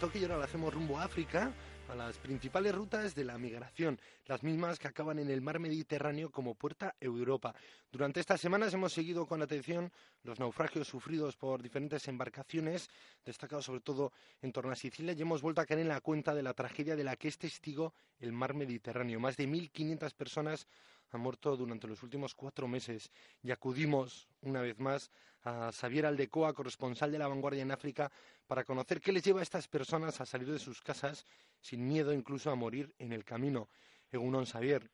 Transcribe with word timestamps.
Toque 0.00 0.18
y 0.18 0.22
ahora 0.22 0.38
lo 0.38 0.44
hacemos 0.44 0.72
rumbo 0.72 0.98
a 0.98 1.04
África, 1.04 1.52
a 1.90 1.94
las 1.94 2.16
principales 2.16 2.74
rutas 2.74 3.14
de 3.14 3.22
la 3.22 3.36
migración, 3.36 4.00
las 4.24 4.42
mismas 4.42 4.78
que 4.78 4.88
acaban 4.88 5.18
en 5.18 5.28
el 5.28 5.42
mar 5.42 5.58
Mediterráneo 5.58 6.30
como 6.30 6.54
puerta 6.54 6.96
Europa. 6.98 7.54
Durante 7.92 8.18
estas 8.18 8.40
semanas 8.40 8.72
hemos 8.72 8.94
seguido 8.94 9.26
con 9.26 9.42
atención 9.42 9.92
los 10.22 10.40
naufragios 10.40 10.88
sufridos 10.88 11.36
por 11.36 11.60
diferentes 11.60 12.08
embarcaciones, 12.08 12.88
destacados 13.26 13.66
sobre 13.66 13.82
todo 13.82 14.10
en 14.40 14.52
torno 14.52 14.72
a 14.72 14.76
Sicilia, 14.76 15.12
y 15.12 15.20
hemos 15.20 15.42
vuelto 15.42 15.60
a 15.60 15.66
caer 15.66 15.80
en 15.80 15.88
la 15.88 16.00
cuenta 16.00 16.34
de 16.34 16.44
la 16.44 16.54
tragedia 16.54 16.96
de 16.96 17.04
la 17.04 17.16
que 17.16 17.28
es 17.28 17.36
testigo 17.36 17.92
el 18.20 18.32
mar 18.32 18.54
Mediterráneo. 18.54 19.20
Más 19.20 19.36
de 19.36 19.46
1.500 19.46 20.14
personas 20.14 20.66
han 21.16 21.22
muerto 21.22 21.56
durante 21.56 21.86
los 21.86 22.02
últimos 22.02 22.34
cuatro 22.34 22.68
meses 22.68 23.10
y 23.42 23.50
acudimos 23.50 24.28
una 24.42 24.60
vez 24.62 24.78
más 24.78 25.10
a 25.44 25.72
Xavier 25.72 26.06
Aldecoa, 26.06 26.52
corresponsal 26.52 27.10
de 27.10 27.18
La 27.18 27.28
Vanguardia 27.28 27.62
en 27.62 27.70
África, 27.70 28.10
para 28.46 28.64
conocer 28.64 29.00
qué 29.00 29.12
les 29.12 29.22
lleva 29.22 29.40
a 29.40 29.42
estas 29.42 29.68
personas 29.68 30.20
a 30.20 30.26
salir 30.26 30.50
de 30.50 30.58
sus 30.58 30.82
casas 30.82 31.24
sin 31.60 31.86
miedo 31.86 32.12
incluso 32.12 32.50
a 32.50 32.54
morir 32.54 32.94
en 32.98 33.12
el 33.12 33.24
camino. 33.24 33.68
Egunon, 34.10 34.44
Xavier. 34.44 34.90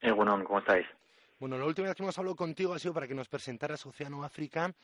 Egunon, 0.00 0.44
¿cómo 0.44 0.58
estáis? 0.58 0.86
Bueno, 1.38 1.58
la 1.58 1.66
última 1.66 1.88
vez 1.88 1.96
que 1.96 2.02
hemos 2.02 2.18
hablado 2.18 2.36
contigo 2.36 2.74
ha 2.74 2.78
sido 2.78 2.94
para 2.94 3.06
que 3.06 3.14
nos 3.14 3.28
presentaras 3.28 3.84
Océano 3.86 4.24
África, 4.24 4.74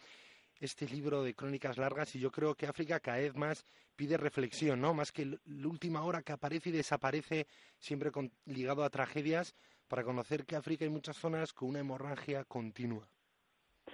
este 0.60 0.86
libro 0.86 1.22
de 1.22 1.34
crónicas 1.34 1.76
largas, 1.78 2.14
y 2.14 2.20
yo 2.20 2.30
creo 2.30 2.54
que 2.54 2.66
África 2.66 3.00
cada 3.00 3.18
vez 3.18 3.34
más 3.34 3.64
pide 3.96 4.16
reflexión, 4.16 4.80
¿no? 4.80 4.94
Más 4.94 5.12
que 5.12 5.26
la 5.26 5.68
última 5.68 6.02
hora 6.04 6.22
que 6.22 6.32
aparece 6.32 6.68
y 6.68 6.72
desaparece, 6.72 7.46
siempre 7.78 8.10
ligado 8.44 8.84
a 8.84 8.90
tragedias, 8.90 9.54
para 9.92 10.04
conocer 10.04 10.46
que 10.46 10.56
África 10.56 10.86
hay 10.86 10.90
muchas 10.90 11.18
zonas 11.18 11.52
con 11.52 11.68
una 11.68 11.80
hemorragia 11.80 12.44
continua. 12.44 13.06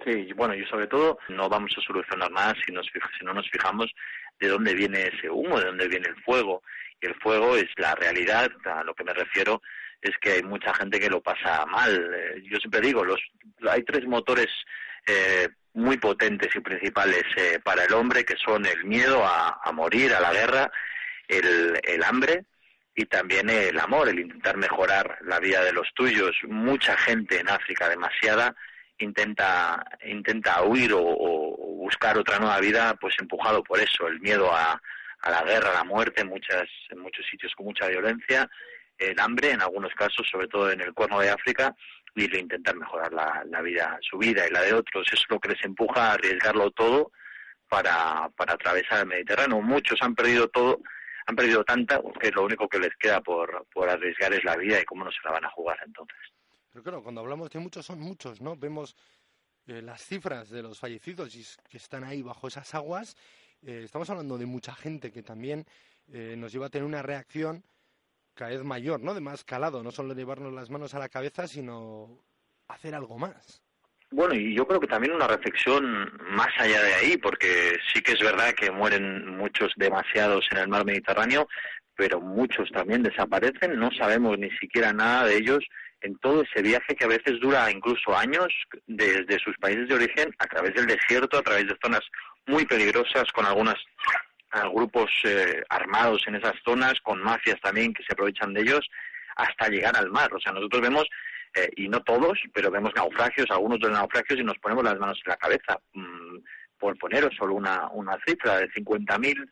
Sí, 0.05 0.31
bueno, 0.31 0.55
y 0.55 0.65
sobre 0.67 0.87
todo 0.87 1.19
no 1.27 1.49
vamos 1.49 1.73
a 1.77 1.81
solucionar 1.81 2.31
nada 2.31 2.55
si, 2.65 2.71
nos, 2.71 2.85
si 2.85 3.25
no 3.25 3.33
nos 3.33 3.49
fijamos 3.49 3.91
de 4.39 4.47
dónde 4.47 4.75
viene 4.75 5.07
ese 5.13 5.29
humo, 5.29 5.59
de 5.59 5.65
dónde 5.65 5.89
viene 5.89 6.07
el 6.07 6.15
fuego. 6.23 6.63
Y 7.01 7.07
el 7.07 7.15
fuego 7.15 7.57
es 7.57 7.67
la 7.75 7.95
realidad, 7.95 8.49
a 8.63 8.81
lo 8.85 8.95
que 8.95 9.03
me 9.03 9.13
refiero 9.13 9.61
es 10.01 10.11
que 10.21 10.31
hay 10.31 10.43
mucha 10.43 10.73
gente 10.73 11.01
que 11.01 11.09
lo 11.09 11.21
pasa 11.21 11.65
mal. 11.65 11.93
Eh, 12.15 12.43
yo 12.49 12.59
siempre 12.59 12.79
digo, 12.79 13.03
los, 13.03 13.19
hay 13.69 13.83
tres 13.83 14.07
motores 14.07 14.47
eh, 15.05 15.49
muy 15.73 15.97
potentes 15.97 16.55
y 16.55 16.61
principales 16.61 17.25
eh, 17.35 17.59
para 17.61 17.83
el 17.83 17.93
hombre, 17.93 18.23
que 18.23 18.37
son 18.37 18.65
el 18.65 18.85
miedo 18.85 19.25
a, 19.25 19.59
a 19.61 19.71
morir, 19.73 20.13
a 20.13 20.21
la 20.21 20.31
guerra, 20.31 20.71
el, 21.27 21.77
el 21.83 22.03
hambre 22.05 22.45
y 22.99 23.05
también 23.05 23.49
el 23.49 23.79
amor, 23.79 24.09
el 24.09 24.19
intentar 24.19 24.57
mejorar 24.57 25.19
la 25.21 25.39
vida 25.39 25.63
de 25.63 25.71
los 25.71 25.87
tuyos. 25.93 26.35
Mucha 26.49 26.97
gente 26.97 27.39
en 27.39 27.47
África, 27.47 27.87
demasiada, 27.87 28.53
intenta, 28.97 29.81
intenta 30.03 30.61
huir 30.63 30.91
o, 30.93 31.55
buscar 31.77 32.17
otra 32.17 32.39
nueva 32.39 32.59
vida, 32.59 32.93
pues 32.99 33.15
empujado 33.17 33.63
por 33.63 33.79
eso, 33.79 34.05
el 34.07 34.19
miedo 34.19 34.53
a, 34.53 34.81
a 35.21 35.31
la 35.31 35.43
guerra, 35.43 35.69
a 35.69 35.75
la 35.75 35.83
muerte, 35.85 36.21
en, 36.21 36.27
muchas, 36.27 36.67
en 36.89 36.99
muchos 36.99 37.25
sitios 37.25 37.53
con 37.55 37.67
mucha 37.67 37.87
violencia, 37.87 38.49
el 38.97 39.17
hambre, 39.17 39.51
en 39.51 39.61
algunos 39.61 39.93
casos, 39.93 40.27
sobre 40.29 40.49
todo 40.49 40.69
en 40.69 40.81
el 40.81 40.93
cuerno 40.93 41.21
de 41.21 41.29
África, 41.29 41.73
y 42.15 42.25
el 42.25 42.35
intentar 42.35 42.75
mejorar 42.75 43.13
la, 43.13 43.45
la 43.49 43.61
vida, 43.61 43.97
su 44.01 44.17
vida 44.17 44.45
y 44.45 44.51
la 44.51 44.61
de 44.61 44.73
otros. 44.73 45.07
Eso 45.07 45.23
es 45.23 45.29
lo 45.29 45.39
que 45.39 45.49
les 45.53 45.63
empuja 45.63 46.09
a 46.09 46.13
arriesgarlo 46.15 46.69
todo 46.71 47.13
para, 47.69 48.29
para 48.35 48.55
atravesar 48.55 48.99
el 48.99 49.07
Mediterráneo. 49.07 49.61
Muchos 49.61 50.01
han 50.01 50.15
perdido 50.15 50.49
todo 50.49 50.81
han 51.29 51.35
perdido 51.35 51.63
tanta 51.63 52.01
que 52.19 52.31
lo 52.31 52.43
único 52.43 52.67
que 52.67 52.79
les 52.79 52.95
queda 52.95 53.21
por, 53.21 53.67
por 53.71 53.87
arriesgar 53.87 54.33
es 54.33 54.43
la 54.43 54.55
vida 54.55 54.81
y 54.81 54.85
cómo 54.85 55.05
no 55.05 55.11
se 55.11 55.19
la 55.23 55.31
van 55.31 55.45
a 55.45 55.49
jugar 55.51 55.77
entonces. 55.85 56.17
Pero 56.71 56.83
claro, 56.83 57.03
cuando 57.03 57.21
hablamos 57.21 57.51
de 57.51 57.59
muchos 57.59 57.85
son 57.85 57.99
muchos, 57.99 58.41
¿no? 58.41 58.55
Vemos 58.55 58.95
eh, 59.67 59.83
las 59.83 60.03
cifras 60.03 60.49
de 60.49 60.63
los 60.63 60.79
fallecidos 60.79 61.35
y 61.35 61.45
que 61.69 61.77
están 61.77 62.03
ahí 62.03 62.23
bajo 62.23 62.47
esas 62.47 62.73
aguas. 62.73 63.15
Eh, 63.61 63.81
estamos 63.85 64.09
hablando 64.09 64.39
de 64.39 64.47
mucha 64.47 64.73
gente 64.73 65.11
que 65.11 65.21
también 65.21 65.67
eh, 66.07 66.33
nos 66.35 66.51
lleva 66.51 66.65
a 66.65 66.69
tener 66.69 66.85
una 66.85 67.03
reacción 67.03 67.63
cada 68.33 68.49
vez 68.49 68.63
mayor, 68.63 68.99
¿no? 68.99 69.13
De 69.13 69.21
más 69.21 69.43
calado, 69.43 69.83
no 69.83 69.91
solo 69.91 70.15
llevarnos 70.15 70.51
las 70.51 70.71
manos 70.71 70.95
a 70.95 70.99
la 70.99 71.09
cabeza, 71.09 71.47
sino 71.47 72.23
hacer 72.67 72.95
algo 72.95 73.19
más. 73.19 73.61
Bueno, 74.11 74.33
y 74.33 74.55
yo 74.55 74.65
creo 74.67 74.79
que 74.79 74.87
también 74.87 75.13
una 75.13 75.27
reflexión 75.27 76.11
más 76.31 76.49
allá 76.57 76.81
de 76.81 76.93
ahí, 76.95 77.17
porque 77.17 77.77
sí 77.93 78.01
que 78.01 78.13
es 78.13 78.19
verdad 78.19 78.53
que 78.53 78.71
mueren 78.71 79.37
muchos 79.37 79.71
demasiados 79.75 80.47
en 80.51 80.57
el 80.57 80.67
mar 80.67 80.83
Mediterráneo, 80.83 81.47
pero 81.95 82.19
muchos 82.19 82.71
también 82.71 83.03
desaparecen, 83.03 83.77
no 83.77 83.91
sabemos 83.91 84.39
ni 84.39 84.49
siquiera 84.51 84.93
nada 84.93 85.25
de 85.25 85.37
ellos 85.37 85.59
en 86.01 86.17
todo 86.19 86.43
ese 86.43 86.61
viaje 86.61 86.95
que 86.95 87.03
a 87.03 87.09
veces 87.09 87.39
dura 87.39 87.69
incluso 87.69 88.17
años 88.17 88.47
desde 88.87 89.37
sus 89.39 89.55
países 89.57 89.87
de 89.89 89.95
origen 89.95 90.33
a 90.39 90.45
través 90.45 90.73
del 90.73 90.87
desierto, 90.87 91.37
a 91.37 91.43
través 91.43 91.67
de 91.67 91.77
zonas 91.83 92.01
muy 92.47 92.65
peligrosas 92.65 93.25
con 93.33 93.45
algunos 93.45 93.75
grupos 94.73 95.11
eh, 95.25 95.61
armados 95.69 96.23
en 96.27 96.35
esas 96.35 96.55
zonas, 96.65 96.93
con 97.03 97.21
mafias 97.21 97.59
también 97.61 97.93
que 97.93 98.03
se 98.03 98.13
aprovechan 98.13 98.53
de 98.53 98.61
ellos, 98.61 98.89
hasta 99.35 99.69
llegar 99.69 99.95
al 99.95 100.09
mar. 100.09 100.33
O 100.33 100.39
sea, 100.39 100.51
nosotros 100.51 100.81
vemos 100.81 101.05
eh, 101.55 101.69
y 101.75 101.89
no 101.89 102.01
todos, 102.01 102.39
pero 102.53 102.71
vemos 102.71 102.91
naufragios, 102.95 103.49
algunos 103.49 103.79
de 103.79 103.87
los 103.87 103.97
naufragios 103.97 104.39
y 104.39 104.43
nos 104.43 104.57
ponemos 104.59 104.83
las 104.83 104.99
manos 104.99 105.19
en 105.25 105.29
la 105.29 105.37
cabeza. 105.37 105.79
Mm, 105.93 106.37
por 106.77 106.97
poneros 106.97 107.35
solo 107.37 107.55
una, 107.55 107.89
una 107.89 108.17
cifra 108.25 108.57
de 108.57 108.69
50.000 108.69 109.49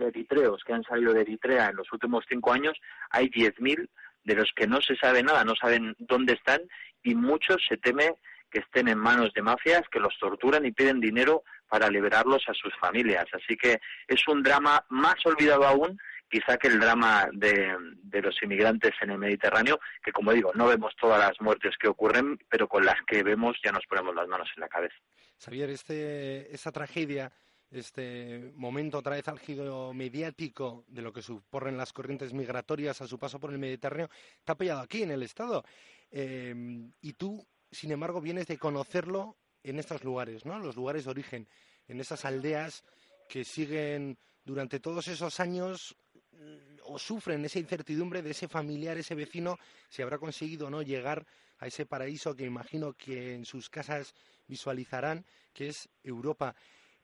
eritreos 0.00 0.62
que 0.64 0.72
han 0.72 0.84
salido 0.84 1.12
de 1.12 1.22
Eritrea 1.22 1.68
en 1.68 1.76
los 1.76 1.92
últimos 1.92 2.24
cinco 2.28 2.52
años, 2.52 2.78
hay 3.10 3.28
10.000 3.28 3.88
de 4.24 4.34
los 4.34 4.50
que 4.54 4.66
no 4.66 4.80
se 4.80 4.96
sabe 4.96 5.22
nada, 5.22 5.44
no 5.44 5.54
saben 5.56 5.94
dónde 5.98 6.34
están 6.34 6.60
y 7.02 7.14
muchos 7.14 7.56
se 7.68 7.76
teme 7.76 8.14
que 8.50 8.60
estén 8.60 8.88
en 8.88 8.98
manos 8.98 9.32
de 9.34 9.42
mafias 9.42 9.82
que 9.90 10.00
los 10.00 10.18
torturan 10.18 10.66
y 10.66 10.72
piden 10.72 11.00
dinero 11.00 11.44
para 11.68 11.88
liberarlos 11.88 12.42
a 12.48 12.54
sus 12.54 12.74
familias. 12.78 13.26
Así 13.32 13.56
que 13.56 13.80
es 14.08 14.26
un 14.26 14.42
drama 14.42 14.84
más 14.88 15.24
olvidado 15.24 15.66
aún 15.66 15.98
quizá 16.30 16.56
que 16.56 16.68
el 16.68 16.78
drama 16.78 17.28
de, 17.32 17.76
los 18.22 18.42
inmigrantes 18.42 18.92
en 19.02 19.10
el 19.10 19.18
Mediterráneo, 19.18 19.80
que 20.02 20.12
como 20.12 20.32
digo, 20.32 20.52
no 20.54 20.66
vemos 20.66 20.94
todas 20.98 21.18
las 21.18 21.40
muertes 21.40 21.76
que 21.76 21.88
ocurren, 21.88 22.38
pero 22.48 22.68
con 22.68 22.84
las 22.84 22.96
que 23.06 23.22
vemos 23.22 23.56
ya 23.62 23.72
nos 23.72 23.84
ponemos 23.86 24.14
las 24.14 24.28
manos 24.28 24.48
en 24.54 24.60
la 24.60 24.68
cabeza. 24.68 24.94
Xavier, 25.38 25.70
este, 25.70 26.54
esa 26.54 26.70
tragedia, 26.70 27.32
este 27.70 28.52
momento 28.54 28.98
otra 28.98 29.16
vez 29.16 29.26
álgido 29.28 29.92
mediático 29.92 30.84
de 30.88 31.02
lo 31.02 31.12
que 31.12 31.22
suponen 31.22 31.76
las 31.76 31.92
corrientes 31.92 32.32
migratorias 32.32 33.00
a 33.00 33.06
su 33.06 33.18
paso 33.18 33.40
por 33.40 33.52
el 33.52 33.58
Mediterráneo, 33.58 34.08
está 34.38 34.52
apoyado 34.52 34.80
aquí 34.80 35.02
en 35.02 35.10
el 35.10 35.22
Estado. 35.22 35.64
Eh, 36.10 36.54
y 37.00 37.12
tú, 37.14 37.46
sin 37.70 37.92
embargo, 37.92 38.20
vienes 38.20 38.46
de 38.46 38.58
conocerlo 38.58 39.36
en 39.62 39.78
estos 39.78 40.04
lugares, 40.04 40.46
¿no? 40.46 40.58
Los 40.58 40.76
lugares 40.76 41.04
de 41.04 41.10
origen, 41.10 41.48
en 41.88 42.00
esas 42.00 42.24
aldeas 42.24 42.84
que 43.28 43.44
siguen 43.44 44.18
durante 44.44 44.80
todos 44.80 45.08
esos 45.08 45.38
años 45.40 45.96
o 46.84 46.98
sufren 46.98 47.44
esa 47.44 47.58
incertidumbre 47.58 48.22
de 48.22 48.30
ese 48.30 48.48
familiar, 48.48 48.96
ese 48.98 49.14
vecino, 49.14 49.58
si 49.88 50.02
habrá 50.02 50.18
conseguido 50.18 50.66
o 50.66 50.70
no 50.70 50.82
llegar 50.82 51.26
a 51.58 51.66
ese 51.66 51.86
paraíso 51.86 52.34
que 52.34 52.44
imagino 52.44 52.94
que 52.94 53.34
en 53.34 53.44
sus 53.44 53.68
casas 53.68 54.14
visualizarán, 54.46 55.24
que 55.52 55.68
es 55.68 55.88
Europa. 56.02 56.54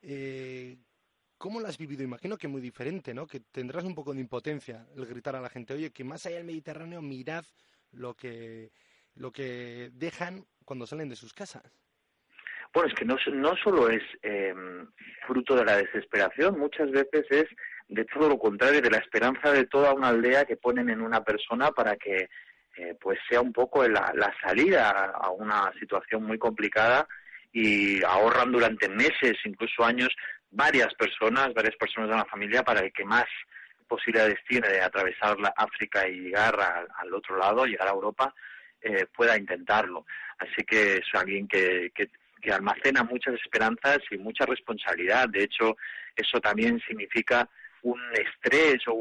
Eh, 0.03 0.77
¿Cómo 1.39 1.61
lo 1.61 1.69
has 1.69 1.77
vivido? 1.77 2.03
Imagino 2.03 2.39
que 2.39 2.49
muy 2.49 2.63
diferente, 2.63 3.13
¿no? 3.13 3.27
Que 3.27 3.41
tendrás 3.41 3.85
un 3.85 3.95
poco 3.95 4.15
de 4.15 4.21
impotencia 4.21 4.87
el 4.97 5.05
gritar 5.05 5.37
a 5.37 5.41
la 5.41 5.51
gente, 5.51 5.75
oye, 5.75 5.91
que 5.91 6.05
más 6.05 6.25
allá 6.25 6.37
del 6.37 6.47
Mediterráneo 6.47 7.03
mirad 7.03 7.45
lo 7.93 8.15
que, 8.15 8.71
lo 9.15 9.31
que 9.31 9.91
dejan 9.93 10.47
cuando 10.65 10.87
salen 10.87 11.11
de 11.11 11.17
sus 11.17 11.35
casas. 11.35 11.63
Bueno, 12.73 12.89
es 12.89 12.95
que 12.95 13.05
no, 13.05 13.57
solo 13.57 13.89
es 13.89 14.03
eh, 14.23 14.55
fruto 15.27 15.55
de 15.55 15.65
la 15.65 15.77
desesperación, 15.77 16.59
muchas 16.59 16.91
veces 16.91 17.25
es 17.31 17.47
de 17.89 18.05
todo 18.05 18.29
lo 18.29 18.39
contrario, 18.39 18.81
de 18.81 18.91
la 18.91 18.99
esperanza 18.99 19.53
de 19.53 19.67
toda 19.67 19.93
una 19.93 20.09
aldea 20.09 20.45
que 20.45 20.57
ponen 20.57 20.91
en 20.91 21.01
una 21.01 21.23
persona 21.23 21.71
para 21.71 21.97
que 21.97 22.29
eh, 22.77 22.95
pues 23.01 23.19
sea 23.29 23.41
un 23.41 23.53
poco 23.53 23.87
la, 23.89 24.35
salida 24.43 24.91
a 24.91 25.31
una 25.31 25.73
situación 25.79 26.25
muy 26.25 26.39
complicada 26.39 27.07
y 27.53 28.03
ahorran 28.05 28.53
durante 28.53 28.89
meses, 28.89 29.39
incluso 29.45 29.84
años, 29.84 30.10
varias 30.51 30.93
personas, 30.95 31.55
varias 31.55 31.77
personas 31.77 32.10
de 32.10 32.16
la 32.16 32.27
familia 32.27 32.63
para 32.63 32.89
que 32.91 33.05
más 33.05 33.25
posibilidades 33.89 34.39
tiene 34.47 34.69
de 34.69 34.83
atravesar 34.83 35.39
la 35.41 35.55
África 35.57 36.07
y 36.07 36.21
llegar 36.21 36.59
al 36.97 37.15
otro 37.15 37.39
lado, 37.39 37.65
llegar 37.65 37.89
a 37.89 37.93
Europa, 37.93 38.34
eh, 38.83 39.07
pueda 39.15 39.39
intentarlo. 39.39 40.05
Así 40.39 40.65
que 40.66 40.99
es 40.99 41.07
alguien 41.15 41.49
que, 41.49 41.93
que, 41.95 42.10
que 42.43 42.53
almacena 42.53 43.05
muchas 43.05 43.34
esperanzas 43.34 44.01
y 44.10 44.19
mucha 44.19 44.45
responsabilidad. 44.45 45.28
De 45.28 45.45
hecho, 45.45 45.77
eso 46.15 46.41
también 46.41 46.78
significa 46.87 47.49
un 47.86 48.00
estrés 48.15 48.86
o 48.88 48.94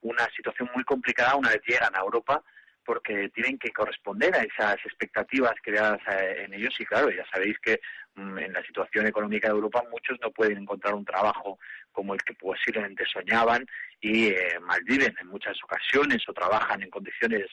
una 0.00 0.26
situación 0.36 0.68
muy 0.74 0.84
complicada 0.84 1.36
una 1.36 1.50
vez 1.50 1.62
llegan 1.66 1.94
a 1.94 2.00
Europa 2.00 2.42
porque 2.84 3.28
tienen 3.34 3.58
que 3.58 3.70
corresponder 3.70 4.34
a 4.34 4.42
esas 4.42 4.76
expectativas 4.84 5.52
creadas 5.62 6.00
eh, 6.10 6.44
en 6.44 6.54
ellos. 6.54 6.74
Y 6.80 6.86
claro, 6.86 7.10
ya 7.10 7.24
sabéis 7.30 7.58
que 7.58 7.80
mm, 8.14 8.38
en 8.38 8.52
la 8.54 8.62
situación 8.62 9.06
económica 9.06 9.48
de 9.48 9.54
Europa 9.54 9.84
muchos 9.90 10.18
no 10.22 10.30
pueden 10.30 10.58
encontrar 10.58 10.94
un 10.94 11.04
trabajo 11.04 11.58
como 11.92 12.14
el 12.14 12.22
que 12.22 12.34
posiblemente 12.34 13.04
soñaban 13.04 13.66
y 14.00 14.28
eh, 14.28 14.58
malviven 14.62 15.14
en 15.20 15.26
muchas 15.28 15.62
ocasiones 15.62 16.26
o 16.28 16.32
trabajan 16.32 16.82
en 16.82 16.90
condiciones 16.90 17.46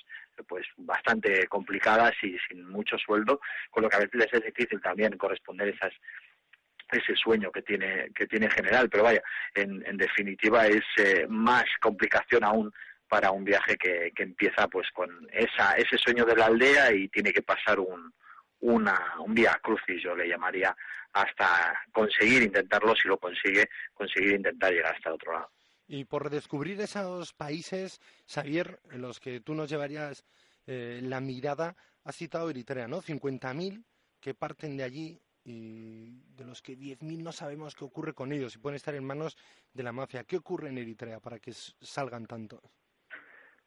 pues 0.47 0.65
bastante 0.77 1.47
complicadas 1.47 2.13
y 2.23 2.37
sin 2.47 2.67
mucho 2.69 2.97
sueldo, 2.97 3.39
con 3.69 3.83
lo 3.83 3.89
que 3.89 3.97
a 3.97 3.99
veces 3.99 4.15
les 4.15 4.33
es 4.33 4.43
difícil 4.45 4.81
también 4.81 5.17
corresponder 5.17 5.67
esas 5.67 5.93
ese 6.91 7.15
sueño 7.15 7.51
que 7.51 7.61
tiene 7.61 8.11
que 8.13 8.27
tiene 8.27 8.49
general 8.49 8.89
pero 8.89 9.03
vaya 9.03 9.21
en, 9.53 9.83
en 9.85 9.97
definitiva 9.97 10.67
es 10.67 10.83
eh, 10.97 11.25
más 11.27 11.65
complicación 11.81 12.43
aún 12.43 12.71
para 13.07 13.31
un 13.31 13.43
viaje 13.43 13.75
que, 13.77 14.11
que, 14.15 14.23
empieza 14.23 14.67
pues 14.67 14.89
con 14.91 15.09
esa 15.31 15.73
ese 15.73 15.97
sueño 15.97 16.25
de 16.25 16.35
la 16.35 16.47
aldea 16.47 16.91
y 16.91 17.07
tiene 17.09 17.31
que 17.31 17.41
pasar 17.41 17.79
un 17.79 18.13
una 18.59 19.15
un 19.19 19.33
vía 19.33 19.59
crucis 19.61 20.01
yo 20.01 20.15
le 20.15 20.27
llamaría 20.27 20.75
hasta 21.13 21.81
conseguir 21.91 22.43
intentarlo 22.43 22.95
si 22.95 23.07
lo 23.07 23.17
consigue 23.17 23.69
conseguir 23.93 24.33
intentar 24.33 24.71
llegar 24.73 24.95
hasta 24.95 25.09
el 25.09 25.15
otro 25.15 25.33
lado. 25.33 25.49
Y 25.87 26.05
por 26.05 26.23
redescubrir 26.23 26.81
esos 26.81 27.33
países 27.33 28.01
Xavier 28.27 28.79
en 28.91 29.01
los 29.01 29.19
que 29.19 29.39
tú 29.39 29.53
nos 29.53 29.69
llevarías 29.69 30.25
eh, 30.65 30.99
la 31.03 31.21
mirada 31.21 31.75
has 32.03 32.15
citado 32.15 32.49
Eritrea 32.49 32.87
no 32.87 33.01
50.000 33.01 33.83
que 34.19 34.33
parten 34.33 34.77
de 34.77 34.83
allí 34.83 35.21
y 35.45 36.09
de 36.35 36.43
los 36.43 36.61
que 36.61 36.75
10.000 36.75 37.21
no 37.21 37.31
sabemos 37.31 37.75
qué 37.75 37.85
ocurre 37.85 38.13
con 38.13 38.31
ellos 38.31 38.55
y 38.55 38.57
pueden 38.57 38.75
estar 38.75 38.95
en 38.95 39.05
manos 39.05 39.37
de 39.71 39.83
la 39.83 39.91
mafia. 39.91 40.23
¿Qué 40.23 40.37
ocurre 40.37 40.69
en 40.69 40.79
Eritrea 40.79 41.19
para 41.19 41.39
que 41.39 41.53
salgan 41.53 42.25
tanto? 42.25 42.61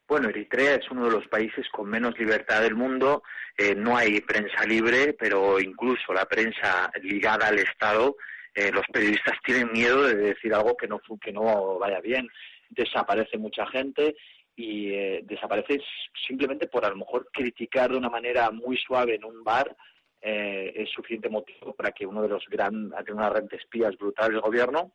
Bueno, 0.08 0.28
Eritrea 0.28 0.74
es 0.74 0.90
uno 0.90 1.04
de 1.04 1.12
los 1.12 1.28
países 1.28 1.68
con 1.68 1.88
menos 1.88 2.18
libertad 2.18 2.62
del 2.62 2.74
mundo. 2.74 3.22
Eh, 3.56 3.74
no 3.74 3.96
hay 3.96 4.20
prensa 4.22 4.64
libre, 4.64 5.12
pero 5.12 5.60
incluso 5.60 6.12
la 6.12 6.24
prensa 6.24 6.90
ligada 7.02 7.48
al 7.48 7.58
Estado, 7.58 8.16
eh, 8.54 8.72
los 8.72 8.86
periodistas 8.92 9.38
tienen 9.44 9.70
miedo 9.70 10.02
de 10.02 10.16
decir 10.16 10.52
algo 10.52 10.76
que 10.76 10.88
no, 10.88 11.00
que 11.20 11.32
no 11.32 11.78
vaya 11.78 12.00
bien. 12.00 12.26
Desaparece 12.70 13.38
mucha 13.38 13.66
gente 13.66 14.16
y 14.56 14.92
eh, 14.94 15.20
desaparece 15.24 15.80
simplemente 16.26 16.66
por 16.66 16.84
a 16.84 16.90
lo 16.90 16.96
mejor 16.96 17.28
criticar 17.32 17.90
de 17.90 17.98
una 17.98 18.10
manera 18.10 18.50
muy 18.50 18.76
suave 18.78 19.14
en 19.14 19.24
un 19.24 19.44
bar 19.44 19.76
eh, 20.20 20.72
es 20.74 20.90
suficiente 20.90 21.28
motivo 21.28 21.74
para 21.74 21.92
que 21.92 22.04
uno 22.04 22.22
de 22.22 22.28
los 22.28 22.44
grandes, 22.48 22.92
una 23.10 23.30
red 23.30 23.44
de 23.44 23.56
espías 23.56 23.96
brutal 23.96 24.32
del 24.32 24.40
gobierno, 24.40 24.92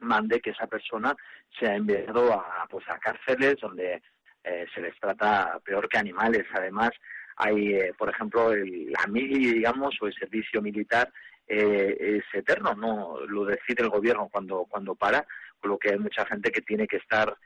mande 0.00 0.40
que 0.40 0.50
esa 0.50 0.66
persona 0.66 1.16
sea 1.58 1.74
enviado 1.74 2.32
a, 2.34 2.66
pues, 2.68 2.84
a 2.88 2.98
cárceles 2.98 3.56
donde 3.60 4.02
eh, 4.44 4.66
se 4.74 4.80
les 4.82 4.98
trata 5.00 5.58
peor 5.64 5.88
que 5.88 5.96
animales. 5.96 6.44
Además, 6.52 6.90
hay, 7.36 7.74
eh, 7.74 7.94
por 7.96 8.10
ejemplo, 8.10 8.52
el, 8.52 8.90
la 8.92 9.06
mili, 9.06 9.54
digamos, 9.54 9.94
o 10.00 10.06
el 10.06 10.14
servicio 10.14 10.60
militar 10.60 11.10
es 11.44 12.24
eterno, 12.32 12.72
no 12.74 13.18
lo 13.26 13.44
decide 13.44 13.82
el 13.82 13.90
gobierno 13.90 14.28
cuando, 14.32 14.64
cuando 14.64 14.94
para, 14.94 15.26
con 15.60 15.70
lo 15.70 15.78
que 15.78 15.90
hay 15.90 15.98
mucha 15.98 16.24
gente 16.24 16.50
que 16.50 16.62
tiene 16.62 16.86
que 16.86 16.96
estar 16.96 17.36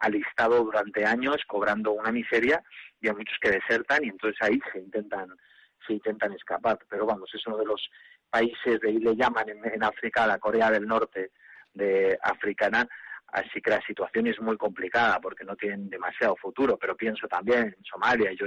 alistado 0.00 0.64
durante 0.64 1.04
años 1.04 1.36
cobrando 1.46 1.92
una 1.92 2.10
miseria 2.10 2.62
y 3.00 3.08
hay 3.08 3.14
muchos 3.14 3.36
que 3.40 3.50
desertan 3.50 4.04
y 4.04 4.08
entonces 4.08 4.40
ahí 4.40 4.58
se 4.72 4.80
intentan 4.80 5.28
intentan 5.92 6.32
escapar. 6.32 6.78
Pero 6.88 7.06
vamos, 7.06 7.30
es 7.34 7.46
uno 7.46 7.56
de 7.56 7.66
los 7.66 7.90
países, 8.28 8.80
de 8.80 8.88
ahí 8.88 8.98
le 8.98 9.16
llaman 9.16 9.48
en, 9.48 9.82
África 9.82 10.26
la 10.26 10.38
Corea 10.38 10.70
del 10.70 10.86
Norte 10.86 11.32
de 11.74 12.18
africana, 12.22 12.86
así 13.28 13.60
que 13.60 13.70
la 13.70 13.80
situación 13.82 14.26
es 14.26 14.40
muy 14.40 14.56
complicada 14.56 15.20
porque 15.20 15.44
no 15.44 15.56
tienen 15.56 15.88
demasiado 15.88 16.36
futuro, 16.36 16.76
pero 16.76 16.96
pienso 16.96 17.26
también 17.28 17.74
en 17.76 17.84
Somalia. 17.84 18.32
Yo 18.32 18.46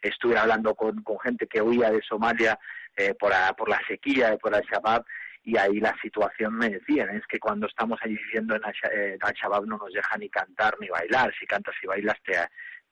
estuve 0.00 0.38
hablando 0.38 0.74
con, 0.74 1.02
con, 1.02 1.18
gente 1.20 1.46
que 1.46 1.62
huía 1.62 1.90
de 1.90 2.02
Somalia 2.02 2.58
eh, 2.96 3.14
por, 3.14 3.32
por 3.56 3.68
la 3.68 3.80
sequía, 3.86 4.34
y 4.34 4.38
por 4.38 4.54
el 4.54 4.62
Shabab, 4.62 5.04
y 5.44 5.58
ahí 5.58 5.78
la 5.78 5.94
situación 6.00 6.56
me 6.56 6.70
decían, 6.70 7.10
es 7.10 7.26
que 7.26 7.38
cuando 7.38 7.66
estamos 7.66 7.98
allí 8.02 8.16
viviendo 8.16 8.56
en 8.56 8.64
Al-Shabaab 8.64 9.66
no 9.66 9.76
nos 9.76 9.92
dejan 9.92 10.20
ni 10.20 10.30
cantar 10.30 10.74
ni 10.80 10.88
bailar, 10.88 11.32
si 11.38 11.46
cantas 11.46 11.74
y 11.82 11.86
bailas 11.86 12.16
te, 12.24 12.32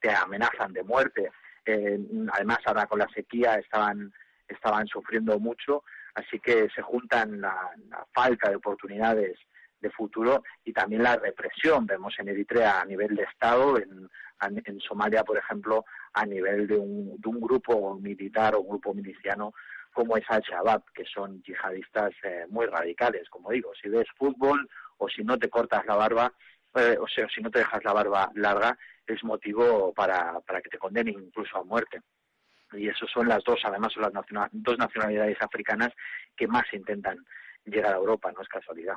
te 0.00 0.14
amenazan 0.14 0.72
de 0.72 0.82
muerte. 0.82 1.30
Eh, 1.64 1.98
además, 2.32 2.58
ahora 2.64 2.86
con 2.86 2.98
la 2.98 3.08
sequía 3.08 3.54
estaban, 3.56 4.12
estaban 4.48 4.86
sufriendo 4.86 5.38
mucho, 5.38 5.84
así 6.14 6.38
que 6.40 6.68
se 6.74 6.82
juntan 6.82 7.40
la, 7.40 7.70
falta 8.12 8.50
de 8.50 8.56
oportunidades 8.56 9.38
de 9.80 9.90
futuro 9.90 10.42
y 10.64 10.72
también 10.72 11.02
la 11.02 11.16
represión. 11.16 11.86
Vemos 11.86 12.14
en 12.18 12.28
Eritrea 12.28 12.80
a 12.80 12.84
nivel 12.84 13.14
de 13.16 13.24
Estado, 13.24 13.78
en, 13.78 14.08
en 14.40 14.80
Somalia, 14.80 15.24
por 15.24 15.38
ejemplo, 15.38 15.84
a 16.14 16.24
nivel 16.26 16.66
de 16.66 16.76
un, 16.76 17.16
de 17.20 17.28
un 17.28 17.40
grupo 17.40 17.96
militar 17.98 18.54
o 18.54 18.60
un 18.60 18.68
grupo 18.68 18.94
miliciano 18.94 19.52
como 19.92 20.16
es 20.16 20.24
Al-Shabaab, 20.28 20.84
que 20.94 21.04
son 21.04 21.42
yihadistas 21.42 22.12
eh, 22.22 22.46
muy 22.48 22.66
radicales, 22.66 23.28
como 23.28 23.50
digo. 23.50 23.72
Si 23.80 23.88
ves 23.88 24.06
fútbol 24.16 24.68
o 24.98 25.08
si 25.08 25.22
no 25.22 25.38
te 25.38 25.50
cortas 25.50 25.84
la 25.86 25.96
barba, 25.96 26.32
eh, 26.74 26.96
o 26.98 27.06
sea, 27.06 27.28
si 27.28 27.42
no 27.42 27.50
te 27.50 27.58
dejas 27.58 27.84
la 27.84 27.92
barba 27.92 28.30
larga, 28.34 28.78
es 29.06 29.22
motivo 29.24 29.92
para, 29.92 30.40
para 30.40 30.60
que 30.60 30.70
te 30.70 30.78
condenen 30.78 31.14
incluso 31.18 31.56
a 31.58 31.64
muerte. 31.64 32.00
Y 32.72 32.88
eso 32.88 33.06
son 33.06 33.28
las 33.28 33.44
dos, 33.44 33.60
además 33.64 33.92
son 33.92 34.02
las 34.02 34.48
dos 34.52 34.78
nacionalidades 34.78 35.36
africanas 35.40 35.92
que 36.36 36.46
más 36.46 36.64
intentan 36.72 37.24
llegar 37.64 37.94
a 37.94 37.98
Europa, 37.98 38.32
no 38.32 38.42
es 38.42 38.48
casualidad. 38.48 38.96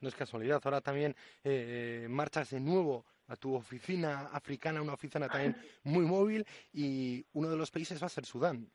No 0.00 0.08
es 0.08 0.14
casualidad. 0.14 0.60
Ahora 0.64 0.80
también 0.80 1.16
eh, 1.42 2.06
marchas 2.08 2.50
de 2.50 2.60
nuevo 2.60 3.06
a 3.28 3.36
tu 3.36 3.54
oficina 3.54 4.28
africana, 4.32 4.82
una 4.82 4.94
oficina 4.94 5.28
también 5.28 5.56
muy 5.84 6.04
móvil, 6.04 6.46
y 6.72 7.24
uno 7.32 7.50
de 7.50 7.56
los 7.56 7.70
países 7.70 8.00
va 8.00 8.06
a 8.06 8.10
ser 8.10 8.24
Sudán. 8.24 8.70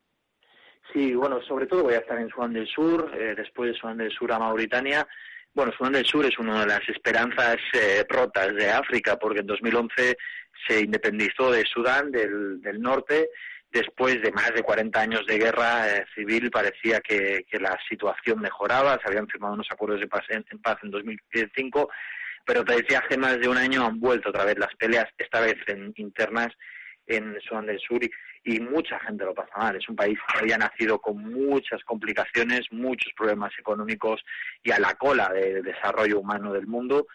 Sí, 0.92 1.14
bueno, 1.14 1.40
sobre 1.42 1.66
todo 1.66 1.84
voy 1.84 1.94
a 1.94 1.98
estar 1.98 2.18
en 2.18 2.28
Sudán 2.28 2.52
del 2.52 2.68
Sur, 2.68 3.10
eh, 3.14 3.34
después 3.34 3.72
de 3.72 3.78
Sudán 3.78 3.96
del 3.96 4.12
Sur 4.12 4.32
a 4.32 4.38
Mauritania, 4.38 5.06
bueno, 5.54 5.72
Sudán 5.72 5.92
del 5.92 6.04
Sur 6.04 6.26
es 6.26 6.36
una 6.38 6.60
de 6.60 6.66
las 6.66 6.88
esperanzas 6.88 7.56
eh, 7.72 8.04
rotas 8.08 8.54
de 8.54 8.70
África, 8.70 9.16
porque 9.16 9.40
en 9.40 9.46
2011 9.46 10.16
se 10.66 10.80
independizó 10.80 11.52
de 11.52 11.64
Sudán, 11.64 12.10
del, 12.10 12.60
norte, 12.80 13.28
después 13.70 14.20
de 14.20 14.32
más 14.32 14.52
de 14.52 14.62
40 14.62 15.00
años 15.00 15.26
de 15.26 15.38
guerra 15.38 15.88
eh, 15.88 16.06
civil, 16.14 16.50
parecía 16.50 17.00
que, 17.00 17.46
la 17.52 17.78
situación 17.88 18.40
mejoraba, 18.40 18.98
se 19.00 19.08
habían 19.08 19.28
firmado 19.28 19.54
unos 19.54 19.68
acuerdos 19.70 20.00
de 20.00 20.08
paz 20.08 20.24
en, 20.28 20.44
en 20.50 20.58
paz 20.58 20.78
en 20.82 20.90
2005, 20.90 21.88
pero 22.44 22.64
decía, 22.64 23.02
hace 23.04 23.16
más 23.16 23.38
de 23.38 23.48
un 23.48 23.56
año 23.56 23.86
han 23.86 24.00
vuelto 24.00 24.30
otra 24.30 24.44
vez 24.44 24.58
las 24.58 24.74
peleas, 24.74 25.06
esta 25.16 25.40
vez 25.40 25.56
en, 25.68 25.92
internas 25.96 26.48
en 27.06 27.38
Sudán 27.40 27.66
del 27.66 27.78
Sur, 27.78 28.02
y, 28.02 28.10
y 28.44 28.60
mucha 28.60 29.00
gente 29.00 29.24
lo 29.24 29.34
pasa 29.34 29.56
mal. 29.56 29.76
Es 29.76 29.88
un 29.88 29.96
país 29.96 30.18
que 30.28 30.38
había 30.38 30.58
nacido 30.58 31.00
con 31.00 31.16
muchas 31.32 31.82
complicaciones, 31.84 32.70
muchos 32.70 33.12
problemas 33.14 33.52
económicos 33.58 34.22
y 34.62 34.70
a 34.70 34.78
la 34.78 34.94
cola 34.94 35.30
del 35.30 35.62
desarrollo 35.62 36.20
humano 36.20 36.52
del 36.52 36.66
mundo, 36.66 37.06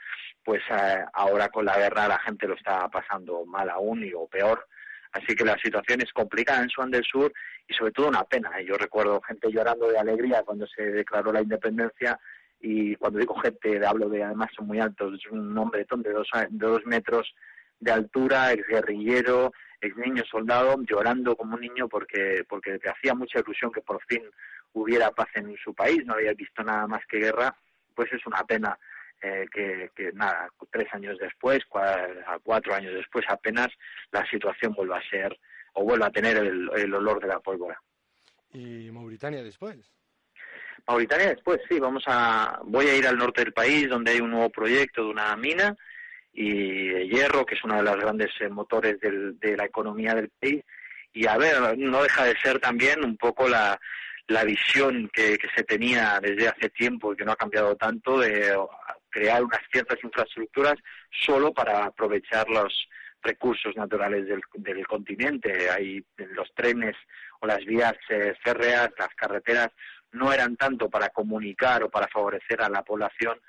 pues 0.43 0.61
eh, 0.71 1.03
ahora 1.13 1.49
con 1.49 1.65
la 1.65 1.77
guerra 1.77 2.07
la 2.07 2.19
gente 2.19 2.47
lo 2.47 2.55
está 2.55 2.89
pasando 2.89 3.45
mal 3.45 3.69
aún 3.69 4.03
y 4.03 4.11
o 4.13 4.27
peor. 4.27 4.65
Así 5.11 5.35
que 5.35 5.45
la 5.45 5.57
situación 5.57 6.01
es 6.01 6.11
complicada 6.13 6.61
en 6.61 6.69
Sudán 6.69 6.91
del 6.91 7.03
Sur 7.03 7.31
y 7.67 7.73
sobre 7.73 7.91
todo 7.91 8.09
una 8.09 8.23
pena. 8.23 8.49
Yo 8.61 8.75
recuerdo 8.75 9.21
gente 9.21 9.51
llorando 9.51 9.87
de 9.87 9.99
alegría 9.99 10.43
cuando 10.43 10.67
se 10.67 10.83
declaró 10.83 11.31
la 11.31 11.41
independencia 11.41 12.19
y 12.59 12.95
cuando 12.95 13.19
digo 13.19 13.35
gente, 13.35 13.83
hablo 13.85 14.09
de 14.09 14.23
además 14.23 14.49
son 14.55 14.67
muy 14.67 14.79
altos, 14.79 15.13
es 15.13 15.31
un 15.31 15.57
hombre 15.57 15.85
de 15.89 16.11
dos, 16.11 16.27
de 16.49 16.67
dos 16.67 16.85
metros 16.85 17.33
de 17.79 17.91
altura, 17.91 18.51
ex 18.51 18.67
guerrillero, 18.67 19.53
ex 19.81 19.95
niño 19.97 20.23
soldado, 20.29 20.75
llorando 20.83 21.35
como 21.35 21.55
un 21.55 21.61
niño 21.61 21.87
porque, 21.87 22.43
porque 22.47 22.79
te 22.79 22.89
hacía 22.89 23.13
mucha 23.13 23.39
ilusión 23.39 23.71
que 23.71 23.81
por 23.81 24.01
fin 24.05 24.23
hubiera 24.73 25.11
paz 25.11 25.29
en 25.35 25.55
su 25.57 25.73
país, 25.73 26.05
no 26.05 26.13
había 26.13 26.33
visto 26.33 26.63
nada 26.63 26.87
más 26.87 27.05
que 27.07 27.19
guerra, 27.19 27.55
pues 27.95 28.11
es 28.13 28.25
una 28.25 28.43
pena 28.43 28.77
eh, 29.21 29.45
que, 29.51 29.91
que, 29.95 30.11
nada, 30.13 30.49
tres 30.71 30.87
años 30.93 31.17
después, 31.19 31.59
cuatro 32.43 32.73
años 32.73 32.93
después 32.93 33.25
apenas, 33.27 33.67
la 34.11 34.25
situación 34.29 34.73
vuelva 34.73 34.97
a 34.97 35.09
ser 35.09 35.37
o 35.73 35.83
vuelva 35.83 36.07
a 36.07 36.11
tener 36.11 36.37
el, 36.37 36.69
el 36.75 36.93
olor 36.93 37.21
de 37.21 37.27
la 37.27 37.39
pólvora. 37.39 37.81
¿Y 38.51 38.89
Mauritania 38.91 39.43
después? 39.43 39.91
Mauritania 40.87 41.29
después, 41.29 41.59
sí, 41.69 41.79
vamos 41.79 42.03
a, 42.07 42.59
voy 42.63 42.87
a 42.87 42.95
ir 42.95 43.05
al 43.05 43.17
norte 43.17 43.43
del 43.43 43.53
país 43.53 43.89
donde 43.89 44.11
hay 44.11 44.21
un 44.21 44.31
nuevo 44.31 44.49
proyecto 44.49 45.03
de 45.03 45.09
una 45.09 45.35
mina 45.35 45.75
y 46.33 47.09
hierro, 47.09 47.45
que 47.45 47.55
es 47.55 47.63
uno 47.63 47.77
de 47.77 47.83
los 47.83 47.97
grandes 47.97 48.31
eh, 48.39 48.49
motores 48.49 48.99
del, 48.99 49.39
de 49.39 49.57
la 49.57 49.65
economía 49.65 50.13
del 50.13 50.29
país. 50.29 50.63
Y 51.11 51.27
a 51.27 51.37
ver, 51.37 51.77
no 51.77 52.03
deja 52.03 52.25
de 52.25 52.37
ser 52.37 52.59
también 52.59 53.03
un 53.03 53.17
poco 53.17 53.49
la, 53.49 53.79
la 54.27 54.43
visión 54.43 55.09
que, 55.11 55.37
que 55.37 55.49
se 55.55 55.63
tenía 55.63 56.19
desde 56.21 56.47
hace 56.47 56.69
tiempo 56.69 57.11
y 57.11 57.17
que 57.17 57.25
no 57.25 57.31
ha 57.31 57.35
cambiado 57.35 57.75
tanto 57.75 58.19
de 58.19 58.55
crear 59.09 59.43
unas 59.43 59.61
ciertas 59.71 59.97
infraestructuras 60.03 60.75
solo 61.09 61.51
para 61.51 61.85
aprovechar 61.85 62.47
los 62.47 62.87
recursos 63.23 63.75
naturales 63.75 64.27
del, 64.27 64.41
del 64.53 64.85
continente. 64.85 65.69
Hay 65.71 66.05
los 66.17 66.53
trenes 66.53 66.95
o 67.39 67.47
las 67.47 67.65
vías 67.65 67.95
eh, 68.09 68.35
férreas, 68.43 68.91
las 68.97 69.13
carreteras, 69.15 69.69
no 70.11 70.31
eran 70.31 70.55
tanto 70.55 70.89
para 70.89 71.09
comunicar 71.09 71.83
o 71.83 71.89
para 71.89 72.07
favorecer 72.07 72.61
a 72.61 72.69
la 72.69 72.83
población, 72.83 73.39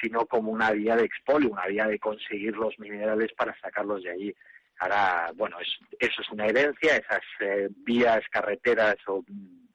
sino 0.00 0.26
como 0.26 0.52
una 0.52 0.72
vía 0.72 0.96
de 0.96 1.04
expolio, 1.04 1.50
una 1.50 1.66
vía 1.66 1.86
de 1.86 1.98
conseguir 1.98 2.56
los 2.56 2.78
minerales 2.78 3.32
para 3.34 3.58
sacarlos 3.60 4.02
de 4.02 4.10
allí. 4.10 4.34
Ahora, 4.78 5.30
bueno, 5.34 5.58
es, 5.60 5.68
eso 5.98 6.22
es 6.22 6.30
una 6.30 6.46
herencia, 6.46 6.96
esas 6.96 7.22
eh, 7.40 7.68
vías, 7.70 8.20
carreteras 8.30 8.96
o, 9.06 9.24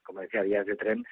como 0.03 0.22
decía, 0.22 0.41
vías 0.41 0.65
de 0.65 0.75
tren, 0.75 1.05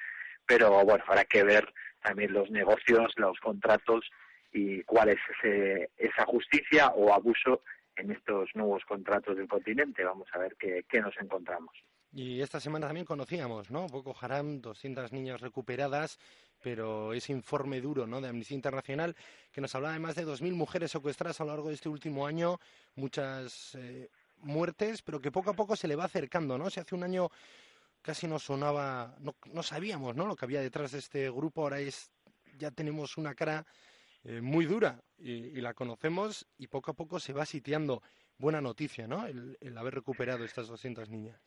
pero 0.46 0.84
bueno, 0.84 1.04
habrá 1.06 1.24
que 1.24 1.44
ver 1.44 1.72
también 2.02 2.32
los 2.32 2.50
negocios, 2.50 3.12
los 3.16 3.38
contratos 3.40 4.10
y 4.52 4.82
cuál 4.82 5.10
es 5.10 5.20
ese, 5.38 5.90
esa 5.96 6.24
justicia 6.26 6.88
o 6.88 7.12
abuso 7.12 7.62
en 7.96 8.10
estos 8.10 8.50
nuevos 8.54 8.84
contratos 8.84 9.36
del 9.36 9.48
continente. 9.48 10.04
Vamos 10.04 10.28
a 10.32 10.38
ver 10.38 10.56
qué, 10.58 10.84
qué 10.88 11.00
nos 11.00 11.14
encontramos. 11.20 11.74
Y 12.16 12.40
esta 12.40 12.60
semana 12.60 12.86
también 12.86 13.06
conocíamos, 13.06 13.72
¿no? 13.72 13.88
Boko 13.88 14.14
Haram, 14.20 14.60
200 14.60 15.12
niñas 15.12 15.40
recuperadas, 15.40 16.20
pero 16.62 17.12
ese 17.12 17.32
informe 17.32 17.80
duro, 17.80 18.06
¿no? 18.06 18.20
De 18.20 18.28
Amnistía 18.28 18.54
Internacional 18.54 19.16
que 19.50 19.60
nos 19.60 19.74
hablaba 19.74 19.94
de 19.94 20.00
más 20.00 20.14
de 20.14 20.24
2.000 20.24 20.52
mujeres 20.52 20.92
secuestradas 20.92 21.40
a 21.40 21.44
lo 21.44 21.50
largo 21.50 21.68
de 21.68 21.74
este 21.74 21.88
último 21.88 22.24
año, 22.24 22.60
muchas 22.94 23.74
eh, 23.74 24.10
muertes, 24.36 25.02
pero 25.02 25.20
que 25.20 25.32
poco 25.32 25.50
a 25.50 25.54
poco 25.54 25.74
se 25.74 25.88
le 25.88 25.96
va 25.96 26.04
acercando, 26.04 26.56
¿no? 26.56 26.70
Si 26.70 26.78
hace 26.78 26.94
un 26.94 27.02
año 27.02 27.30
casi 28.00 28.28
no 28.28 28.38
sonaba, 28.38 29.16
no, 29.18 29.34
no 29.52 29.64
sabíamos, 29.64 30.14
¿no? 30.14 30.26
Lo 30.26 30.36
que 30.36 30.44
había 30.44 30.60
detrás 30.60 30.92
de 30.92 30.98
este 30.98 31.28
grupo, 31.30 31.62
ahora 31.62 31.80
es, 31.80 32.12
ya 32.58 32.70
tenemos 32.70 33.16
una 33.16 33.34
cara 33.34 33.66
eh, 34.22 34.40
muy 34.40 34.66
dura 34.66 35.02
y, 35.18 35.60
la 35.60 35.74
conocemos 35.74 36.46
y 36.58 36.68
poco 36.68 36.92
a 36.92 36.94
poco 36.94 37.18
se 37.18 37.32
va 37.32 37.44
sitiando. 37.44 38.02
Buena 38.38 38.60
noticia, 38.60 39.06
¿no? 39.06 39.26
El, 39.26 39.58
haber 39.76 39.94
recuperado 39.94 40.44
estas 40.44 40.68
200 40.68 41.08
niñas. 41.08 41.40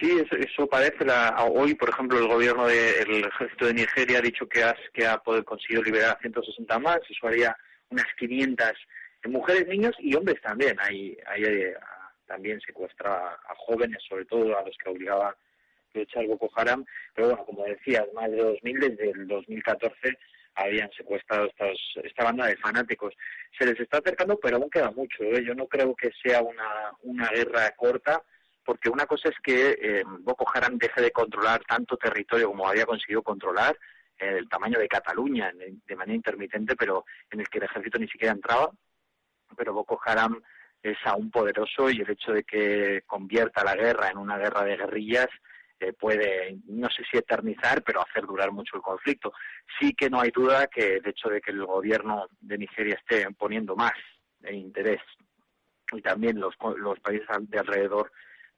Sí, 0.00 0.18
eso, 0.40 0.66
parece. 0.66 1.04
hoy, 1.38 1.74
por 1.74 1.90
ejemplo, 1.90 2.18
el 2.18 2.26
gobierno 2.26 2.66
del 2.66 3.24
ejército 3.24 3.66
de 3.66 3.74
Nigeria 3.74 4.18
ha 4.18 4.22
dicho 4.22 4.48
que, 4.48 4.64
que 4.92 5.06
ha 5.06 5.18
conseguido 5.18 5.82
liberar 5.82 6.16
a 6.16 6.20
160 6.20 6.78
más. 6.78 7.00
Eso 7.08 7.26
haría 7.28 7.56
unas 7.90 8.06
500 8.18 8.72
mujeres, 9.26 9.66
niños 9.68 9.94
y 9.98 10.14
hombres 10.14 10.40
también. 10.42 10.76
Hay, 10.80 11.16
hay, 11.26 11.44
eh, 11.44 11.74
también 12.26 12.60
secuestra 12.60 13.34
a 13.34 13.54
jóvenes, 13.56 14.02
sobre 14.08 14.24
todo 14.24 14.58
a 14.58 14.62
los 14.62 14.76
que 14.78 14.90
obligaba 14.90 15.28
a 15.28 15.36
luchar 15.98 16.26
Boko 16.26 16.50
Haram. 16.56 16.84
Pero 17.14 17.28
bueno, 17.28 17.44
como 17.44 17.64
decías, 17.64 18.06
más 18.14 18.30
de 18.30 18.42
2.000 18.42 18.78
desde 18.80 19.10
el 19.10 19.28
2014 19.28 20.18
habían 20.56 20.90
secuestrado 20.92 21.46
estos, 21.46 21.78
esta 22.02 22.24
banda 22.24 22.46
de 22.46 22.56
fanáticos. 22.56 23.14
Se 23.58 23.66
les 23.66 23.78
está 23.78 23.98
acercando, 23.98 24.38
pero 24.38 24.56
aún 24.56 24.70
queda 24.70 24.90
mucho. 24.90 25.22
¿eh? 25.24 25.44
Yo 25.44 25.54
no 25.54 25.66
creo 25.66 25.94
que 25.94 26.10
sea 26.22 26.42
una, 26.42 26.92
una 27.02 27.28
guerra 27.28 27.70
corta, 27.76 28.22
porque 28.64 28.88
una 28.88 29.06
cosa 29.06 29.28
es 29.28 29.36
que 29.42 29.78
eh, 29.80 30.04
Boko 30.20 30.46
Haram 30.52 30.78
deje 30.78 31.02
de 31.02 31.10
controlar 31.10 31.62
tanto 31.64 31.96
territorio 31.96 32.48
como 32.48 32.68
había 32.68 32.86
conseguido 32.86 33.22
controlar, 33.22 33.76
eh, 34.18 34.36
el 34.38 34.48
tamaño 34.48 34.78
de 34.78 34.88
Cataluña 34.88 35.52
de 35.54 35.96
manera 35.96 36.16
intermitente, 36.16 36.74
pero 36.76 37.04
en 37.30 37.40
el 37.40 37.48
que 37.48 37.58
el 37.58 37.64
ejército 37.64 37.98
ni 37.98 38.08
siquiera 38.08 38.32
entraba. 38.32 38.70
Pero 39.56 39.74
Boko 39.74 40.00
Haram 40.04 40.40
es 40.82 40.96
aún 41.04 41.30
poderoso 41.30 41.90
y 41.90 42.00
el 42.00 42.10
hecho 42.10 42.32
de 42.32 42.44
que 42.44 43.02
convierta 43.06 43.64
la 43.64 43.76
guerra 43.76 44.10
en 44.10 44.18
una 44.18 44.38
guerra 44.38 44.64
de 44.64 44.76
guerrillas 44.76 45.28
puede, 45.98 46.56
no 46.66 46.88
sé 46.88 47.02
si 47.10 47.18
eternizar, 47.18 47.82
pero 47.82 48.00
hacer 48.00 48.24
durar 48.24 48.50
mucho 48.52 48.76
el 48.76 48.82
conflicto. 48.82 49.34
Sí 49.78 49.92
que 49.92 50.08
no 50.08 50.18
hay 50.18 50.30
duda 50.30 50.66
que 50.66 50.96
el 50.96 51.06
hecho 51.06 51.28
de 51.28 51.42
que 51.42 51.50
el 51.50 51.64
gobierno 51.66 52.26
de 52.40 52.56
Nigeria 52.56 52.94
esté 52.94 53.30
poniendo 53.32 53.76
más 53.76 53.92
interés 54.50 55.02
y 55.92 56.00
también 56.00 56.40
los, 56.40 56.54
los 56.76 56.98
países 57.00 57.26
de 57.40 57.58
alrededor 57.58 58.10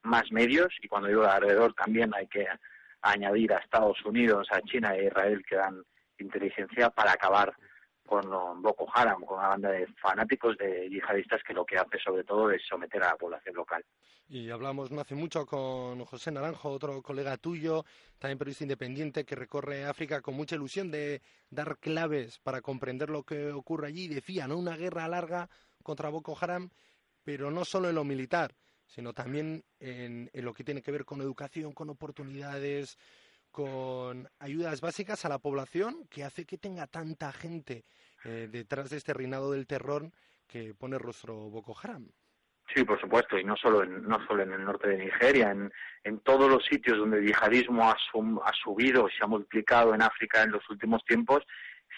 más 0.07 0.31
medios, 0.33 0.69
y 0.83 0.89
cuando 0.89 1.09
digo 1.09 1.23
de 1.23 1.29
alrededor 1.29 1.75
también 1.75 2.15
hay 2.15 2.27
que 2.27 2.47
añadir 3.03 3.53
a 3.53 3.59
Estados 3.59 4.05
Unidos, 4.05 4.49
a 4.51 4.61
China 4.63 4.95
e 4.95 5.07
Israel 5.07 5.45
que 5.49 5.57
dan 5.57 5.83
inteligencia 6.19 6.91
para 6.91 7.13
acabar 7.13 7.55
con 8.07 8.63
Boko 8.63 8.87
Haram, 8.95 9.23
con 9.25 9.39
una 9.39 9.49
banda 9.49 9.71
de 9.71 9.87
fanáticos, 10.01 10.57
de 10.57 10.89
yihadistas 10.89 11.43
que 11.43 11.53
lo 11.53 11.65
que 11.65 11.77
hace 11.77 11.99
sobre 11.99 12.25
todo 12.25 12.51
es 12.51 12.63
someter 12.67 13.03
a 13.03 13.09
la 13.11 13.17
población 13.17 13.57
local. 13.57 13.85
Y 14.29 14.51
hablamos 14.51 14.91
no 14.91 15.01
hace 15.01 15.15
mucho 15.15 15.47
con 15.47 16.05
José 16.05 16.33
Naranjo, 16.33 16.71
otro 16.71 17.01
colega 17.03 17.37
tuyo, 17.37 17.85
también 18.19 18.39
periodista 18.39 18.65
independiente, 18.65 19.25
que 19.25 19.37
recorre 19.37 19.85
África 19.85 20.21
con 20.21 20.35
mucha 20.35 20.57
ilusión 20.57 20.91
de 20.91 21.23
dar 21.51 21.79
claves 21.79 22.39
para 22.41 22.61
comprender 22.61 23.09
lo 23.09 23.23
que 23.23 23.53
ocurre 23.53 23.89
allí. 23.89 24.09
Decía, 24.09 24.49
¿no? 24.49 24.57
Una 24.57 24.77
guerra 24.77 25.07
larga 25.07 25.49
contra 25.83 26.09
Boko 26.09 26.37
Haram, 26.41 26.71
pero 27.23 27.51
no 27.53 27.65
solo 27.65 27.89
en 27.89 27.95
lo 27.95 28.05
militar, 28.05 28.53
sino 28.87 29.13
también 29.13 29.65
en 29.81 30.31
lo 30.33 30.55
que 30.55 30.65
tiene 30.65 30.83
que 30.83 30.93
ver 30.93 31.05
con 31.05 31.21
educación, 31.21 31.73
con 31.73 31.91
oportunidades, 31.91 32.99
con 33.57 34.29
ayudas 34.39 34.83
básicas 34.83 35.25
a 35.25 35.31
la 35.31 35.39
población 35.39 36.07
que 36.11 36.25
hace 36.25 36.45
que 36.45 36.59
tenga 36.59 36.87
tanta 36.87 37.33
gente 37.33 37.85
eh, 38.25 38.49
detrás 38.51 38.91
de 38.91 38.99
este 38.99 39.15
reinado 39.15 39.53
del 39.53 39.67
terror 39.67 40.11
que 40.47 40.75
pone 40.75 40.99
rostro 40.99 41.35
Boko 41.49 41.75
Haram. 41.83 42.07
Sí, 42.75 42.85
por 42.85 43.01
supuesto, 43.01 43.39
y 43.39 43.45
no 43.45 43.57
solo 43.57 43.83
en, 43.83 44.03
no 44.03 44.19
solo 44.27 44.43
en 44.43 44.53
el 44.53 44.63
norte 44.63 44.89
de 44.89 44.99
Nigeria, 44.99 45.53
en, 45.53 45.73
en 46.05 46.19
todos 46.21 46.51
los 46.51 46.67
sitios 46.67 46.99
donde 46.99 47.19
el 47.19 47.27
yihadismo 47.29 47.89
ha, 47.89 47.93
ha 47.93 48.53
subido 48.63 49.09
se 49.09 49.25
ha 49.25 49.27
multiplicado 49.27 49.95
en 49.95 50.03
África 50.03 50.43
en 50.43 50.51
los 50.51 50.69
últimos 50.69 51.03
tiempos, 51.07 51.43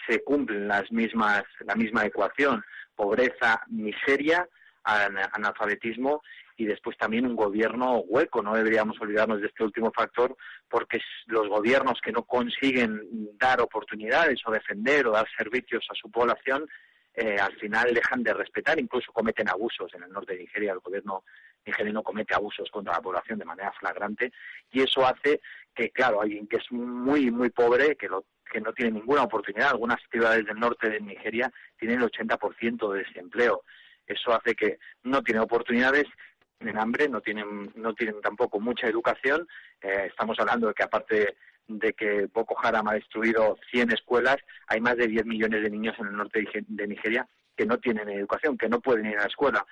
se 0.07 0.23
cumplen 0.23 0.69
las 0.69 0.93
mismas, 0.93 1.43
la 1.67 1.75
misma 1.75 2.07
ecuación, 2.07 2.63
pobreza, 2.95 3.63
miseria, 3.67 4.49
analfabetismo 5.33 6.23
y 6.57 6.67
después 6.67 6.97
también 6.97 7.27
un 7.27 7.37
gobierno 7.37 7.99
hueco. 8.01 8.43
No 8.43 8.55
deberíamos 8.55 9.01
olvidarnos 9.01 9.41
de 9.41 9.47
este 9.47 9.65
último 9.65 9.93
factor 9.93 10.37
porque 10.69 11.01
los 11.27 11.49
gobiernos 11.49 12.01
que 12.01 12.13
no 12.13 12.25
consiguen 12.25 13.01
dar 13.39 13.61
oportunidades 13.61 14.41
o 14.47 14.51
defender 14.51 15.07
o 15.07 15.13
dar 15.13 15.27
servicios 15.37 15.87
a 15.91 15.95
su 15.95 16.11
población 16.11 16.67
eh, 17.15 17.37
al 17.41 17.53
final 17.57 17.93
dejan 17.93 18.23
de 18.23 18.33
respetar, 18.33 18.79
incluso 18.79 19.13
cometen 19.13 19.49
abusos. 19.49 19.93
En 19.95 20.05
el 20.05 20.11
norte 20.13 20.35
de 20.35 20.41
Nigeria 20.41 20.73
el 20.73 20.79
gobierno 20.79 21.25
nigeriano 21.67 22.03
comete 22.03 22.35
abusos 22.35 22.71
contra 22.71 22.95
la 22.95 23.03
población 23.03 23.39
de 23.39 23.45
manera 23.45 23.73
flagrante 23.73 24.33
y 24.71 24.83
eso 24.83 25.05
hace 25.05 25.41
que, 25.75 25.91
claro, 25.91 26.21
alguien 26.21 26.47
que 26.47 26.57
es 26.57 26.71
muy, 26.71 27.31
muy 27.31 27.51
pobre, 27.51 27.97
que, 27.97 28.09
lo, 28.09 28.25
que 28.51 28.61
no 28.61 28.73
tiene 28.73 28.93
ninguna 28.93 29.23
oportunidad, 29.23 29.71
algunas 29.71 30.01
ciudades 30.11 30.47
del 30.47 30.59
norte 30.59 30.91
de 30.91 31.01
Nigeria 31.01 31.53
tienen 31.77 32.01
el 32.01 32.11
80% 32.11 32.93
de 32.93 32.99
desempleo. 33.05 33.63
Eso 34.09 34.33
hace 34.33 34.55
que 34.55 34.79
no 35.05 35.23
tiene 35.23 35.41
oportunidades 35.41 36.07
tienen 36.59 36.79
hambre, 36.79 37.09
no 37.09 37.21
tienen, 37.21 37.71
no 37.77 37.95
tienen 37.95 38.21
tampoco 38.21 38.61
mucha 38.61 38.89
educación. 38.89 39.47
Eh, 39.81 40.07
estamos 40.09 40.37
hablando 40.41 40.69
de 40.69 40.75
que 40.75 40.83
aparte 40.83 41.37
de 41.69 41.93
que 41.93 42.27
Boko 42.33 42.57
Haram 42.61 42.89
ha 42.89 42.95
destruido 42.95 43.57
100 43.71 43.93
escuelas, 43.93 44.39
hay 44.67 44.81
más 44.81 44.97
de 44.97 45.07
10 45.07 45.27
millones 45.27 45.63
de 45.63 45.71
niños 45.71 45.95
en 45.99 46.09
el 46.09 46.17
norte 46.17 46.45
de 46.67 46.87
Nigeria 46.87 47.29
que 47.57 47.67
no 47.67 47.79
tienen 47.79 48.09
educación, 48.09 48.57
que 48.57 48.69
no 48.69 48.81
pueden 48.81 49.07
ir 49.07 49.19
a 49.19 49.23
la 49.23 49.29
escuela. 49.29 49.65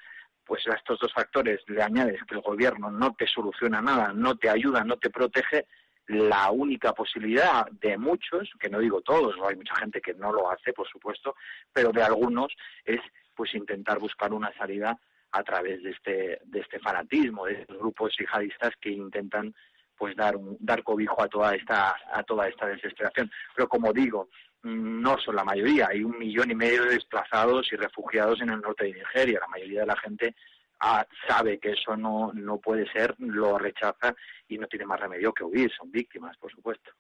Pues 0.45 0.67
a 0.69 0.75
estos 0.75 1.01
dos 1.01 1.13
factores 1.13 1.61
le 1.67 1.83
añades 1.83 2.21
que 2.29 2.37
el 2.37 2.41
gobierno 2.41 2.91
no 2.91 3.15
te 3.15 3.27
soluciona 3.27 3.81
nada, 3.81 4.13
no 4.13 4.37
te 4.37 4.49
ayuda, 4.49 4.85
no 4.85 4.97
te 4.97 5.11
protege, 5.11 5.67
la 6.09 6.53
única 6.53 6.93
posibilidad 6.93 7.67
de 7.71 7.99
muchos, 7.99 8.49
que 8.61 8.69
no 8.69 8.79
digo 8.79 9.01
todos, 9.01 9.35
hay 9.49 9.57
mucha 9.57 9.75
gente 9.75 10.01
que 10.01 10.15
no 10.15 10.33
lo 10.33 10.49
hace, 10.51 10.73
por 10.73 10.89
supuesto, 10.89 11.35
pero 11.73 11.91
de 11.91 12.03
algunos 12.03 12.55
es 12.85 13.01
pues 13.37 13.55
intentar 13.55 13.99
buscar 13.99 14.33
una 14.33 14.53
salida 14.55 14.99
a 15.33 15.43
través 15.43 15.83
de 15.83 15.91
este, 15.91 16.41
de 16.45 16.61
este 16.61 16.79
fanatismo, 16.81 17.47
de 17.47 17.61
estos 17.61 17.79
grupos 17.79 18.17
yihadistas 18.19 18.73
que 18.81 18.91
intentan 18.91 19.55
pues 19.97 20.15
dar 20.15 20.35
dar 20.61 20.83
cobijo 20.83 21.23
a 21.23 21.29
toda 21.29 21.55
esta 21.55 21.97
a 22.13 22.23
toda 22.23 22.49
esta 22.49 22.67
desesperación. 22.67 23.31
Pero 23.55 23.69
como 23.69 23.93
digo, 23.93 24.29
no 24.63 25.19
son 25.19 25.37
la 25.37 25.45
mayoría, 25.45 25.89
hay 25.91 26.03
un 26.03 26.19
millón 26.19 26.51
y 26.51 26.55
medio 26.55 26.85
de 26.85 26.95
desplazados 26.95 27.73
y 27.73 27.77
refugiados 27.77 28.41
en 28.41 28.51
el 28.51 28.61
norte 28.61 28.85
de 28.85 28.95
Nigeria. 28.95 29.41
La 29.41 29.49
mayoría 29.49 29.81
de 29.81 29.87
la 29.87 29.97
gente 29.97 30.35
ah, 30.81 31.07
sabe 31.29 31.59
que 31.59 31.73
eso 31.73 31.97
no, 31.97 32.33
no 32.35 32.59
puede 32.59 32.91
ser, 32.91 33.15
lo 33.19 33.59
rechaza 33.59 34.15
y 34.49 34.59
no 34.59 34.67
tiene 34.67 34.87
más 34.87 35.01
remedio 35.01 35.33
que 35.33 35.45
huir, 35.45 35.71
son 35.73 35.91
víctimas, 35.91 36.37
por 36.37 36.51
supuesto. 36.51 36.91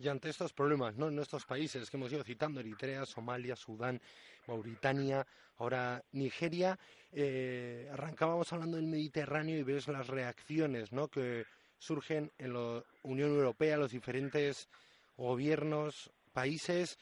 Y 0.00 0.08
ante 0.08 0.30
estos 0.30 0.54
problemas, 0.54 0.96
¿no? 0.96 1.08
En 1.08 1.18
estos 1.18 1.44
países 1.44 1.90
que 1.90 1.98
hemos 1.98 2.10
ido 2.10 2.24
citando, 2.24 2.58
Eritrea, 2.58 3.04
Somalia, 3.04 3.54
Sudán, 3.54 4.00
Mauritania, 4.46 5.26
ahora 5.58 6.02
Nigeria, 6.12 6.78
eh, 7.12 7.86
arrancábamos 7.92 8.50
hablando 8.50 8.78
del 8.78 8.86
Mediterráneo 8.86 9.58
y 9.58 9.62
ves 9.62 9.88
las 9.88 10.06
reacciones, 10.06 10.90
¿no? 10.90 11.08
Que 11.08 11.44
surgen 11.78 12.32
en 12.38 12.54
la 12.54 12.82
Unión 13.02 13.28
Europea, 13.28 13.76
los 13.76 13.92
diferentes 13.92 14.70
gobiernos, 15.18 16.10
países, 16.32 16.98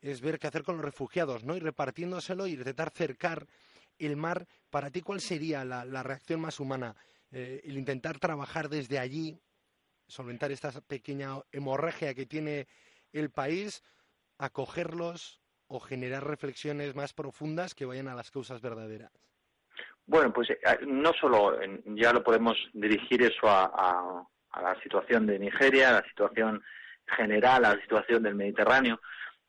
es 0.00 0.20
ver 0.20 0.38
qué 0.38 0.46
hacer 0.46 0.62
con 0.62 0.76
los 0.76 0.84
refugiados, 0.84 1.42
¿no? 1.42 1.56
Y 1.56 1.60
repartiéndoselo 1.60 2.46
y 2.46 2.52
intentar 2.52 2.90
cercar 2.90 3.48
el 3.98 4.16
mar. 4.16 4.46
Para 4.70 4.90
ti, 4.90 5.02
¿cuál 5.02 5.20
sería 5.20 5.64
la, 5.64 6.02
reacción 6.04 6.40
más 6.40 6.60
humana? 6.60 6.94
Eh, 7.32 7.62
el 7.64 7.76
intentar 7.76 8.20
trabajar 8.20 8.68
desde 8.68 9.00
allí 9.00 9.36
solventar 10.08 10.50
esta 10.50 10.72
pequeña 10.80 11.36
hemorragia 11.52 12.14
que 12.14 12.26
tiene 12.26 12.66
el 13.12 13.30
país, 13.30 13.82
acogerlos 14.38 15.40
o 15.68 15.80
generar 15.80 16.26
reflexiones 16.26 16.94
más 16.94 17.12
profundas 17.12 17.74
que 17.74 17.84
vayan 17.84 18.08
a 18.08 18.14
las 18.14 18.30
causas 18.30 18.60
verdaderas? 18.60 19.12
Bueno, 20.06 20.32
pues 20.32 20.50
eh, 20.50 20.56
no 20.86 21.12
solo 21.12 21.58
ya 21.84 22.12
lo 22.12 22.24
podemos 22.24 22.56
dirigir 22.72 23.22
eso 23.22 23.46
a, 23.46 24.26
la 24.60 24.82
situación 24.82 25.26
de 25.26 25.38
Nigeria, 25.38 25.90
a 25.90 26.00
la 26.00 26.08
situación 26.08 26.62
general, 27.06 27.64
a 27.64 27.74
la 27.74 27.80
situación 27.82 28.22
del 28.22 28.34
Mediterráneo. 28.34 29.00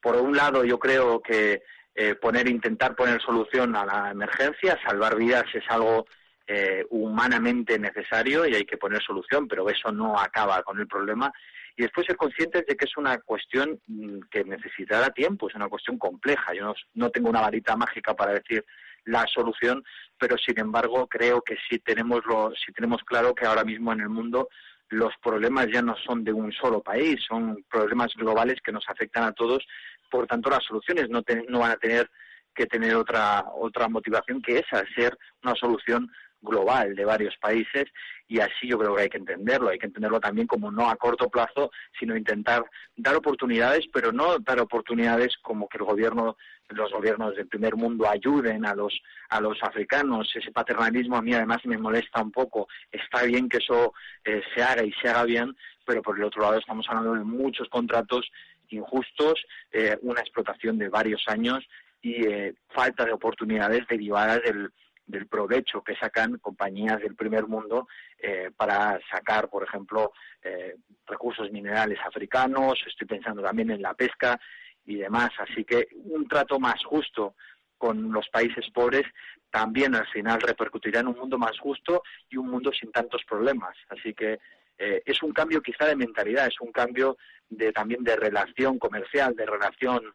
Por 0.01 0.17
un 0.17 0.35
lado, 0.35 0.63
yo 0.63 0.77
creo 0.77 1.21
que 1.21 1.63
eh, 1.95 2.15
poner, 2.15 2.47
intentar 2.47 2.95
poner 2.95 3.21
solución 3.21 3.75
a 3.75 3.85
la 3.85 4.11
emergencia, 4.11 4.77
salvar 4.85 5.15
vidas 5.15 5.45
es 5.53 5.63
algo 5.69 6.05
eh, 6.51 6.83
humanamente 6.89 7.77
necesario 7.77 8.47
y 8.47 8.55
hay 8.55 8.65
que 8.65 8.75
poner 8.75 9.03
solución, 9.03 9.47
pero 9.47 9.69
eso 9.69 9.91
no 9.91 10.19
acaba 10.19 10.63
con 10.63 10.79
el 10.79 10.87
problema. 10.87 11.31
Y 11.77 11.83
después 11.83 12.07
ser 12.07 12.17
conscientes 12.17 12.65
de 12.65 12.75
que 12.75 12.85
es 12.85 12.97
una 12.97 13.19
cuestión 13.19 13.79
mm, 13.85 14.21
que 14.31 14.43
necesitará 14.43 15.11
tiempo, 15.11 15.47
es 15.47 15.53
una 15.53 15.69
cuestión 15.69 15.99
compleja. 15.99 16.51
Yo 16.55 16.73
no, 16.95 17.11
tengo 17.11 17.29
una 17.29 17.41
varita 17.41 17.75
mágica 17.75 18.15
para 18.15 18.33
decir 18.33 18.65
la 19.05 19.27
solución, 19.27 19.83
pero 20.17 20.37
sin 20.39 20.59
embargo 20.59 21.05
creo 21.05 21.43
que 21.43 21.55
sí 21.69 21.77
tenemos, 21.77 22.25
lo, 22.25 22.51
sí 22.55 22.73
tenemos 22.73 23.03
claro 23.03 23.35
que 23.35 23.45
ahora 23.45 23.63
mismo 23.63 23.93
en 23.93 24.01
el 24.01 24.09
mundo 24.09 24.49
los 24.89 25.13
problemas 25.21 25.67
ya 25.71 25.83
no 25.83 25.95
son 25.97 26.23
de 26.23 26.33
un 26.33 26.51
solo 26.51 26.81
país, 26.81 27.23
son 27.27 27.63
problemas 27.69 28.11
globales 28.15 28.59
que 28.63 28.71
nos 28.71 28.89
afectan 28.89 29.25
a 29.25 29.33
todos, 29.33 29.63
por 30.09 30.25
tanto 30.25 30.49
las 30.49 30.63
soluciones 30.63 31.11
no, 31.11 31.21
no 31.47 31.59
van 31.59 31.71
a 31.73 31.77
tener 31.77 32.09
que 32.55 32.65
tener 32.65 32.95
otra 32.95 33.45
otra 33.53 33.87
motivación 33.87 34.41
que 34.41 34.57
esa, 34.57 34.83
ser 34.95 35.15
una 35.43 35.53
solución 35.53 36.09
global 36.41 36.95
de 36.95 37.05
varios 37.05 37.35
países 37.37 37.85
y 38.27 38.39
así 38.39 38.67
yo 38.67 38.77
creo 38.77 38.95
que 38.95 39.03
hay 39.03 39.09
que 39.09 39.17
entenderlo, 39.17 39.69
hay 39.69 39.79
que 39.79 39.87
entenderlo 39.87 40.19
también 40.19 40.47
como 40.47 40.71
no 40.71 40.89
a 40.89 40.95
corto 40.95 41.29
plazo, 41.29 41.71
sino 41.99 42.15
intentar 42.15 42.63
dar 42.95 43.15
oportunidades, 43.15 43.85
pero 43.91 44.11
no 44.11 44.37
dar 44.39 44.59
oportunidades 44.59 45.35
como 45.41 45.67
que 45.67 45.77
el 45.77 45.83
gobierno 45.83 46.37
los 46.69 46.91
gobiernos 46.91 47.35
del 47.35 47.47
primer 47.47 47.75
mundo 47.75 48.07
ayuden 48.07 48.63
a 48.63 48.75
los 48.75 49.01
a 49.29 49.41
los 49.41 49.57
africanos. 49.63 50.31
Ese 50.35 50.51
paternalismo 50.51 51.17
a 51.17 51.21
mí 51.21 51.33
además 51.33 51.65
me 51.65 51.79
molesta 51.79 52.21
un 52.21 52.31
poco. 52.31 52.67
Está 52.91 53.23
bien 53.23 53.49
que 53.49 53.57
eso 53.57 53.93
eh, 54.23 54.43
se 54.53 54.61
haga 54.61 54.83
y 54.83 54.93
se 55.01 55.09
haga 55.09 55.23
bien 55.23 55.55
pero 55.89 56.03
por 56.03 56.19
el 56.19 56.23
otro 56.23 56.43
lado 56.43 56.59
estamos 56.59 56.85
hablando 56.87 57.15
de 57.15 57.23
muchos 57.23 57.67
contratos 57.67 58.29
injustos 58.69 59.43
eh, 59.71 59.97
una 60.03 60.21
explotación 60.21 60.77
de 60.77 60.87
varios 60.87 61.23
años 61.25 61.67
y 61.99 62.27
eh, 62.27 62.53
falta 62.69 63.05
de 63.05 63.11
oportunidades 63.11 63.87
derivadas 63.87 64.43
del 64.43 64.69
del 65.09 65.27
provecho 65.27 65.83
que 65.83 65.95
sacan 65.95 66.37
compañías 66.37 66.99
del 67.01 67.15
primer 67.15 67.47
mundo 67.47 67.87
eh, 68.17 68.51
para 68.55 68.99
sacar, 69.11 69.49
por 69.49 69.63
ejemplo, 69.63 70.13
eh, 70.43 70.75
recursos 71.07 71.51
minerales 71.51 71.97
africanos, 72.05 72.79
estoy 72.85 73.07
pensando 73.07 73.41
también 73.41 73.71
en 73.71 73.81
la 73.81 73.95
pesca 73.95 74.39
y 74.85 74.97
demás. 74.97 75.31
Así 75.39 75.65
que 75.65 75.87
un 76.05 76.27
trato 76.27 76.59
más 76.59 76.83
justo 76.85 77.35
con 77.77 78.11
los 78.11 78.29
países 78.29 78.69
pobres 78.71 79.05
también 79.49 79.95
al 79.95 80.05
final 80.07 80.39
repercutirá 80.41 80.99
en 80.99 81.07
un 81.07 81.17
mundo 81.17 81.39
más 81.39 81.57
justo 81.59 82.03
y 82.29 82.37
un 82.37 82.47
mundo 82.47 82.71
sin 82.71 82.91
tantos 82.91 83.23
problemas. 83.27 83.75
Así 83.89 84.13
que 84.13 84.39
eh, 84.77 85.01
es 85.03 85.23
un 85.23 85.31
cambio 85.31 85.59
quizá 85.61 85.87
de 85.87 85.95
mentalidad, 85.95 86.45
es 86.45 86.61
un 86.61 86.71
cambio 86.71 87.17
de 87.49 87.71
también 87.71 88.03
de 88.03 88.15
relación 88.15 88.77
comercial, 88.77 89.35
de 89.35 89.47
relación 89.47 90.13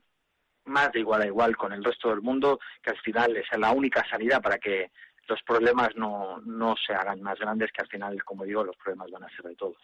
más 0.67 0.93
de 0.93 1.01
igual 1.01 1.23
a 1.23 1.27
igual 1.27 1.57
con 1.57 1.73
el 1.73 1.85
resto 1.85 2.11
del 2.11 2.23
mundo, 2.23 2.59
que 2.83 2.91
al 2.91 2.99
final 2.99 3.37
es 3.37 3.47
la 3.59 3.73
única 3.73 4.05
salida 4.09 4.41
para 4.41 4.59
que 4.59 4.91
los 5.29 5.43
problemas 5.43 5.91
no, 5.97 6.41
no 6.41 6.75
se 6.77 6.93
hagan 6.93 7.23
más 7.23 7.39
grandes, 7.39 7.73
que 7.73 7.83
al 7.83 7.89
final, 7.89 8.23
como 8.25 8.45
digo, 8.45 8.65
los 8.65 8.77
problemas 8.77 9.11
van 9.11 9.25
a 9.25 9.29
ser 9.31 9.47
de 9.47 9.57
todos. 9.57 9.79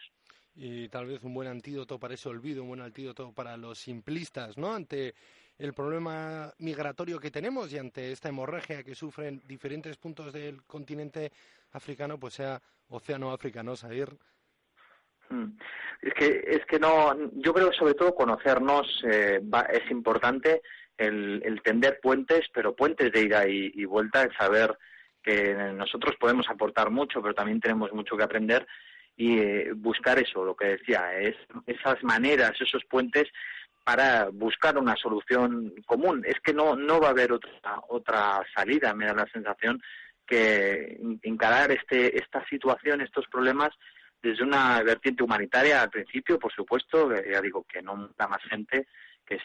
Y 0.55 0.89
tal 0.89 1.07
vez 1.07 1.23
un 1.23 1.33
buen 1.33 1.47
antídoto 1.47 1.97
para 1.97 2.13
ese 2.13 2.29
olvido, 2.29 2.63
un 2.63 2.69
buen 2.69 2.81
antídoto 2.81 3.31
para 3.33 3.55
los 3.57 3.79
simplistas, 3.79 4.57
¿no? 4.57 4.73
Ante 4.73 5.15
el 5.57 5.73
problema 5.73 6.51
migratorio 6.59 7.19
que 7.19 7.31
tenemos 7.31 7.71
y 7.71 7.77
ante 7.77 8.11
esta 8.11 8.29
hemorragia 8.29 8.83
que 8.83 8.95
sufren 8.95 9.41
diferentes 9.45 9.97
puntos 9.97 10.33
del 10.33 10.63
continente 10.63 11.31
africano, 11.71 12.19
pues 12.19 12.33
sea 12.33 12.61
Océano 12.89 13.31
África, 13.31 13.63
¿no, 13.63 13.75
Mm. 13.75 14.17
Es 16.01 16.13
que, 16.13 16.43
es 16.47 16.65
que 16.65 16.79
no, 16.79 17.15
yo 17.33 17.53
creo 17.53 17.69
que 17.69 17.77
sobre 17.77 17.93
todo 17.93 18.15
conocernos 18.15 19.03
eh, 19.05 19.39
es 19.71 19.91
importante 19.91 20.61
el, 20.97 21.61
tender 21.63 21.99
puentes, 22.01 22.47
pero 22.53 22.75
puentes 22.75 23.11
de 23.11 23.21
ida 23.21 23.47
y, 23.47 23.85
vuelta, 23.85 24.23
el 24.23 24.35
saber 24.35 24.77
que 25.23 25.53
nosotros 25.75 26.15
podemos 26.19 26.49
aportar 26.49 26.89
mucho, 26.89 27.21
pero 27.21 27.33
también 27.33 27.59
tenemos 27.59 27.91
mucho 27.93 28.17
que 28.17 28.23
aprender 28.23 28.65
y 29.15 29.39
eh, 29.39 29.71
buscar 29.75 30.17
eso, 30.17 30.43
lo 30.43 30.55
que 30.55 30.77
decía, 30.77 31.13
es 31.19 31.35
esas 31.67 32.03
maneras, 32.03 32.53
esos 32.59 32.83
puentes 32.85 33.27
para 33.83 34.29
buscar 34.31 34.77
una 34.77 34.95
solución 34.95 35.73
común. 35.85 36.23
Es 36.25 36.39
que 36.39 36.53
no, 36.53 36.75
no 36.75 36.99
va 36.99 37.07
a 37.07 37.11
haber 37.11 37.31
otra, 37.31 37.51
otra 37.89 38.45
salida, 38.55 38.93
me 38.93 39.05
da 39.05 39.13
la 39.13 39.27
sensación 39.31 39.81
que 40.25 40.97
encarar 41.23 41.71
este, 41.71 42.17
esta 42.17 42.45
situación, 42.47 43.01
estos 43.01 43.27
problemas, 43.27 43.69
desde 44.21 44.43
una 44.43 44.81
vertiente 44.83 45.23
humanitaria 45.23 45.81
al 45.81 45.89
principio, 45.89 46.37
por 46.37 46.53
supuesto, 46.53 47.09
ya 47.25 47.41
digo 47.41 47.63
que 47.63 47.81
no 47.81 48.09
da 48.17 48.27
más 48.27 48.43
gente, 48.43 48.87
que 49.25 49.35
es 49.35 49.43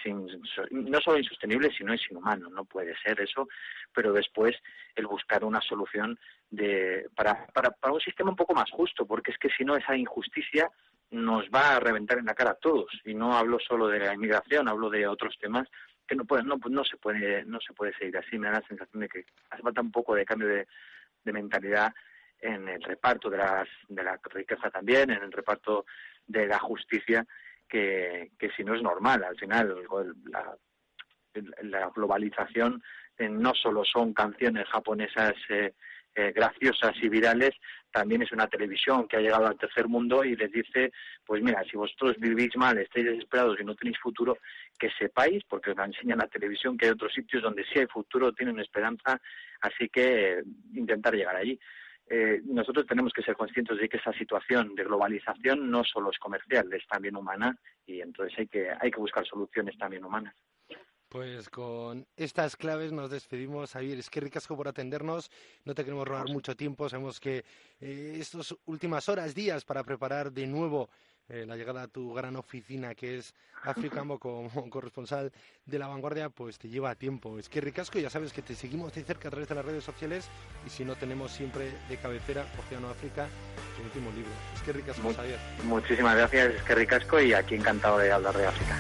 no 0.71 1.01
solo 1.01 1.19
insostenible, 1.19 1.71
sino 1.77 1.93
es 1.93 2.11
inhumano, 2.11 2.51
no 2.51 2.65
puede 2.65 2.95
ser 2.99 3.21
eso, 3.21 3.49
pero 3.93 4.13
después 4.13 4.57
el 4.95 5.07
buscar 5.07 5.45
una 5.45 5.61
solución 5.61 6.19
de, 6.51 7.09
para, 7.15 7.47
para, 7.47 7.71
para 7.71 7.95
un 7.95 8.01
sistema 8.01 8.31
un 8.31 8.37
poco 8.37 8.55
más 8.55 8.71
justo, 8.71 9.07
porque 9.07 9.31
es 9.31 9.39
que 9.39 9.51
si 9.51 9.65
no 9.65 9.77
esa 9.77 9.97
injusticia 9.97 10.71
nos 11.11 11.45
va 11.47 11.77
a 11.77 11.81
reventar 11.81 12.19
en 12.19 12.27
la 12.27 12.35
cara 12.35 12.51
a 12.51 12.55
todos, 12.55 12.91
y 13.05 13.15
no 13.15 13.37
hablo 13.37 13.59
solo 13.61 13.89
de 13.89 14.01
la 14.01 14.15
inmigración, 14.15 14.69
hablo 14.69 14.91
de 14.91 15.07
otros 15.07 15.37
temas 15.41 15.69
que 16.07 16.17
no, 16.17 16.25
no, 16.45 16.59
no 16.69 16.85
se 16.85 16.97
puede 16.99 17.45
no 17.45 17.59
se 17.61 17.73
puede 17.73 17.93
seguir 17.97 18.17
así, 18.17 18.39
me 18.39 18.47
da 18.47 18.61
la 18.61 18.69
sensación 18.69 19.01
de 19.01 19.09
que 19.09 19.25
hace 19.51 19.63
falta 19.63 19.81
un 19.81 19.91
poco 19.91 20.15
de 20.15 20.25
cambio 20.25 20.49
de 20.49 21.33
mentalidad 21.33 21.93
en 22.41 22.69
el 22.69 22.83
reparto 22.83 23.31
de, 23.31 23.39
las, 23.39 23.69
de 23.89 24.03
la 24.03 24.19
riqueza 24.31 24.71
también, 24.71 25.11
en 25.11 25.23
el 25.23 25.33
reparto 25.33 25.87
de 26.27 26.47
la 26.47 26.59
justicia, 26.59 27.25
que, 27.69 28.31
que 28.39 28.51
si 28.51 28.65
no 28.65 28.75
es 28.75 28.83
normal. 28.83 29.25
Al 29.25 29.37
final, 29.37 29.75
la, 30.31 30.57
la 31.63 31.91
globalización 31.95 32.83
eh, 33.19 33.29
no 33.29 33.53
solo 33.55 33.85
son 33.85 34.13
canciones 34.13 34.67
japonesas 34.69 35.35
eh, 35.49 35.73
eh, 36.15 36.33
graciosas 36.35 36.95
y 37.03 37.11
virales, 37.11 37.51
también 37.91 38.23
es 38.23 38.33
una 38.33 38.47
televisión 38.47 39.07
que 39.07 39.17
ha 39.17 39.21
llegado 39.21 39.47
al 39.47 39.59
tercer 39.59 39.87
mundo 39.87 40.25
y 40.25 40.35
les 40.35 40.51
dice, 40.51 40.91
pues 41.25 41.43
mira, 41.43 41.63
si 41.71 41.77
vosotros 41.77 42.17
vivís 42.19 42.57
mal, 42.57 42.79
estáis 42.79 43.05
desesperados 43.05 43.59
y 43.61 43.65
no 43.65 43.75
tenéis 43.75 43.99
futuro, 43.99 44.39
que 44.79 44.91
sepáis, 44.99 45.45
porque 45.45 45.73
os 45.73 45.79
enseñan 45.79 46.19
la 46.19 46.27
televisión, 46.27 46.77
que 46.77 46.87
hay 46.87 46.93
otros 46.93 47.13
sitios 47.13 47.43
donde 47.43 47.65
sí 47.65 47.79
hay 47.79 47.87
futuro, 47.87 48.33
tienen 48.33 48.59
esperanza, 48.61 49.21
así 49.61 49.89
que 49.91 50.43
intentar 50.75 51.15
llegar 51.15 51.37
allí. 51.37 51.59
Eh, 52.09 52.41
nosotros 52.45 52.87
tenemos 52.87 53.13
que 53.13 53.23
ser 53.23 53.35
conscientes 53.35 53.79
de 53.79 53.89
que 53.89 53.97
esa 53.97 54.13
situación 54.13 54.75
de 54.75 54.85
globalización 54.85 55.71
no 55.71 55.83
solo 55.83 56.11
es 56.11 56.19
comercial, 56.19 56.73
es 56.73 56.87
también 56.87 57.17
humana 57.17 57.59
y 57.85 58.01
entonces 58.01 58.39
hay 58.39 58.47
que, 58.47 58.69
hay 58.81 58.91
que 58.91 59.01
buscar 59.01 59.27
soluciones 59.27 59.77
también 59.77 60.05
humanas. 60.05 60.35
Pues 61.09 61.49
con 61.49 62.07
estas 62.17 62.57
claves 62.57 62.93
nos 62.93 63.11
despedimos. 63.11 63.73
Javier, 63.73 63.99
es 63.99 64.11
que 64.11 64.21
ricasco 64.21 64.57
por 64.57 64.67
atendernos. 64.67 65.31
No 65.65 65.75
te 65.75 65.85
queremos 65.85 66.07
robar 66.07 66.29
mucho 66.29 66.57
tiempo. 66.57 66.89
Sabemos 66.89 67.21
que 67.21 67.45
eh, 67.81 68.17
estas 68.19 68.55
últimas 68.67 69.09
horas, 69.09 69.35
días 69.35 69.65
para 69.65 69.85
preparar 69.85 70.33
de 70.33 70.47
nuevo 70.49 70.91
eh, 71.29 71.45
la 71.47 71.57
llegada 71.57 71.83
a 71.83 71.89
tu 71.89 72.15
gran 72.15 72.37
oficina 72.37 72.95
que 72.95 73.19
es 73.19 73.35
Africamo 73.65 74.19
como 74.19 74.49
corresponsal 74.71 75.33
de 75.65 75.79
la 75.79 75.89
vanguardia, 75.89 76.29
pues 76.29 76.59
te 76.59 76.69
lleva 76.69 76.95
tiempo. 76.95 77.39
Es 77.39 77.49
que 77.49 77.61
ricasco, 77.61 77.99
ya 77.99 78.11
sabes 78.11 78.33
que 78.33 78.43
te 78.43 78.55
seguimos 78.55 78.95
de 78.95 79.03
cerca 79.03 79.29
a 79.29 79.31
través 79.31 79.49
de 79.49 79.55
las 79.55 79.65
redes 79.65 79.85
sociales 79.85 80.29
y 80.67 80.71
si 80.71 80.85
no 80.85 80.95
tenemos 80.95 81.33
siempre 81.33 81.73
de 81.89 81.97
cabecera 81.97 82.47
Océano 82.59 82.89
África, 82.89 83.29
tu 83.77 83.83
último 83.83 84.11
libro. 84.13 84.31
Es 84.55 84.63
que 84.63 84.73
ricasco, 84.73 85.13
Javier. 85.15 85.39
Muchísimas 85.65 86.17
gracias, 86.17 86.55
es 86.55 86.63
que 86.63 86.75
ricasco 86.75 87.21
y 87.21 87.33
aquí 87.33 87.57
encantado 87.57 87.99
de 87.99 88.13
hablar 88.13 88.37
de 88.37 88.47
África. 88.47 88.77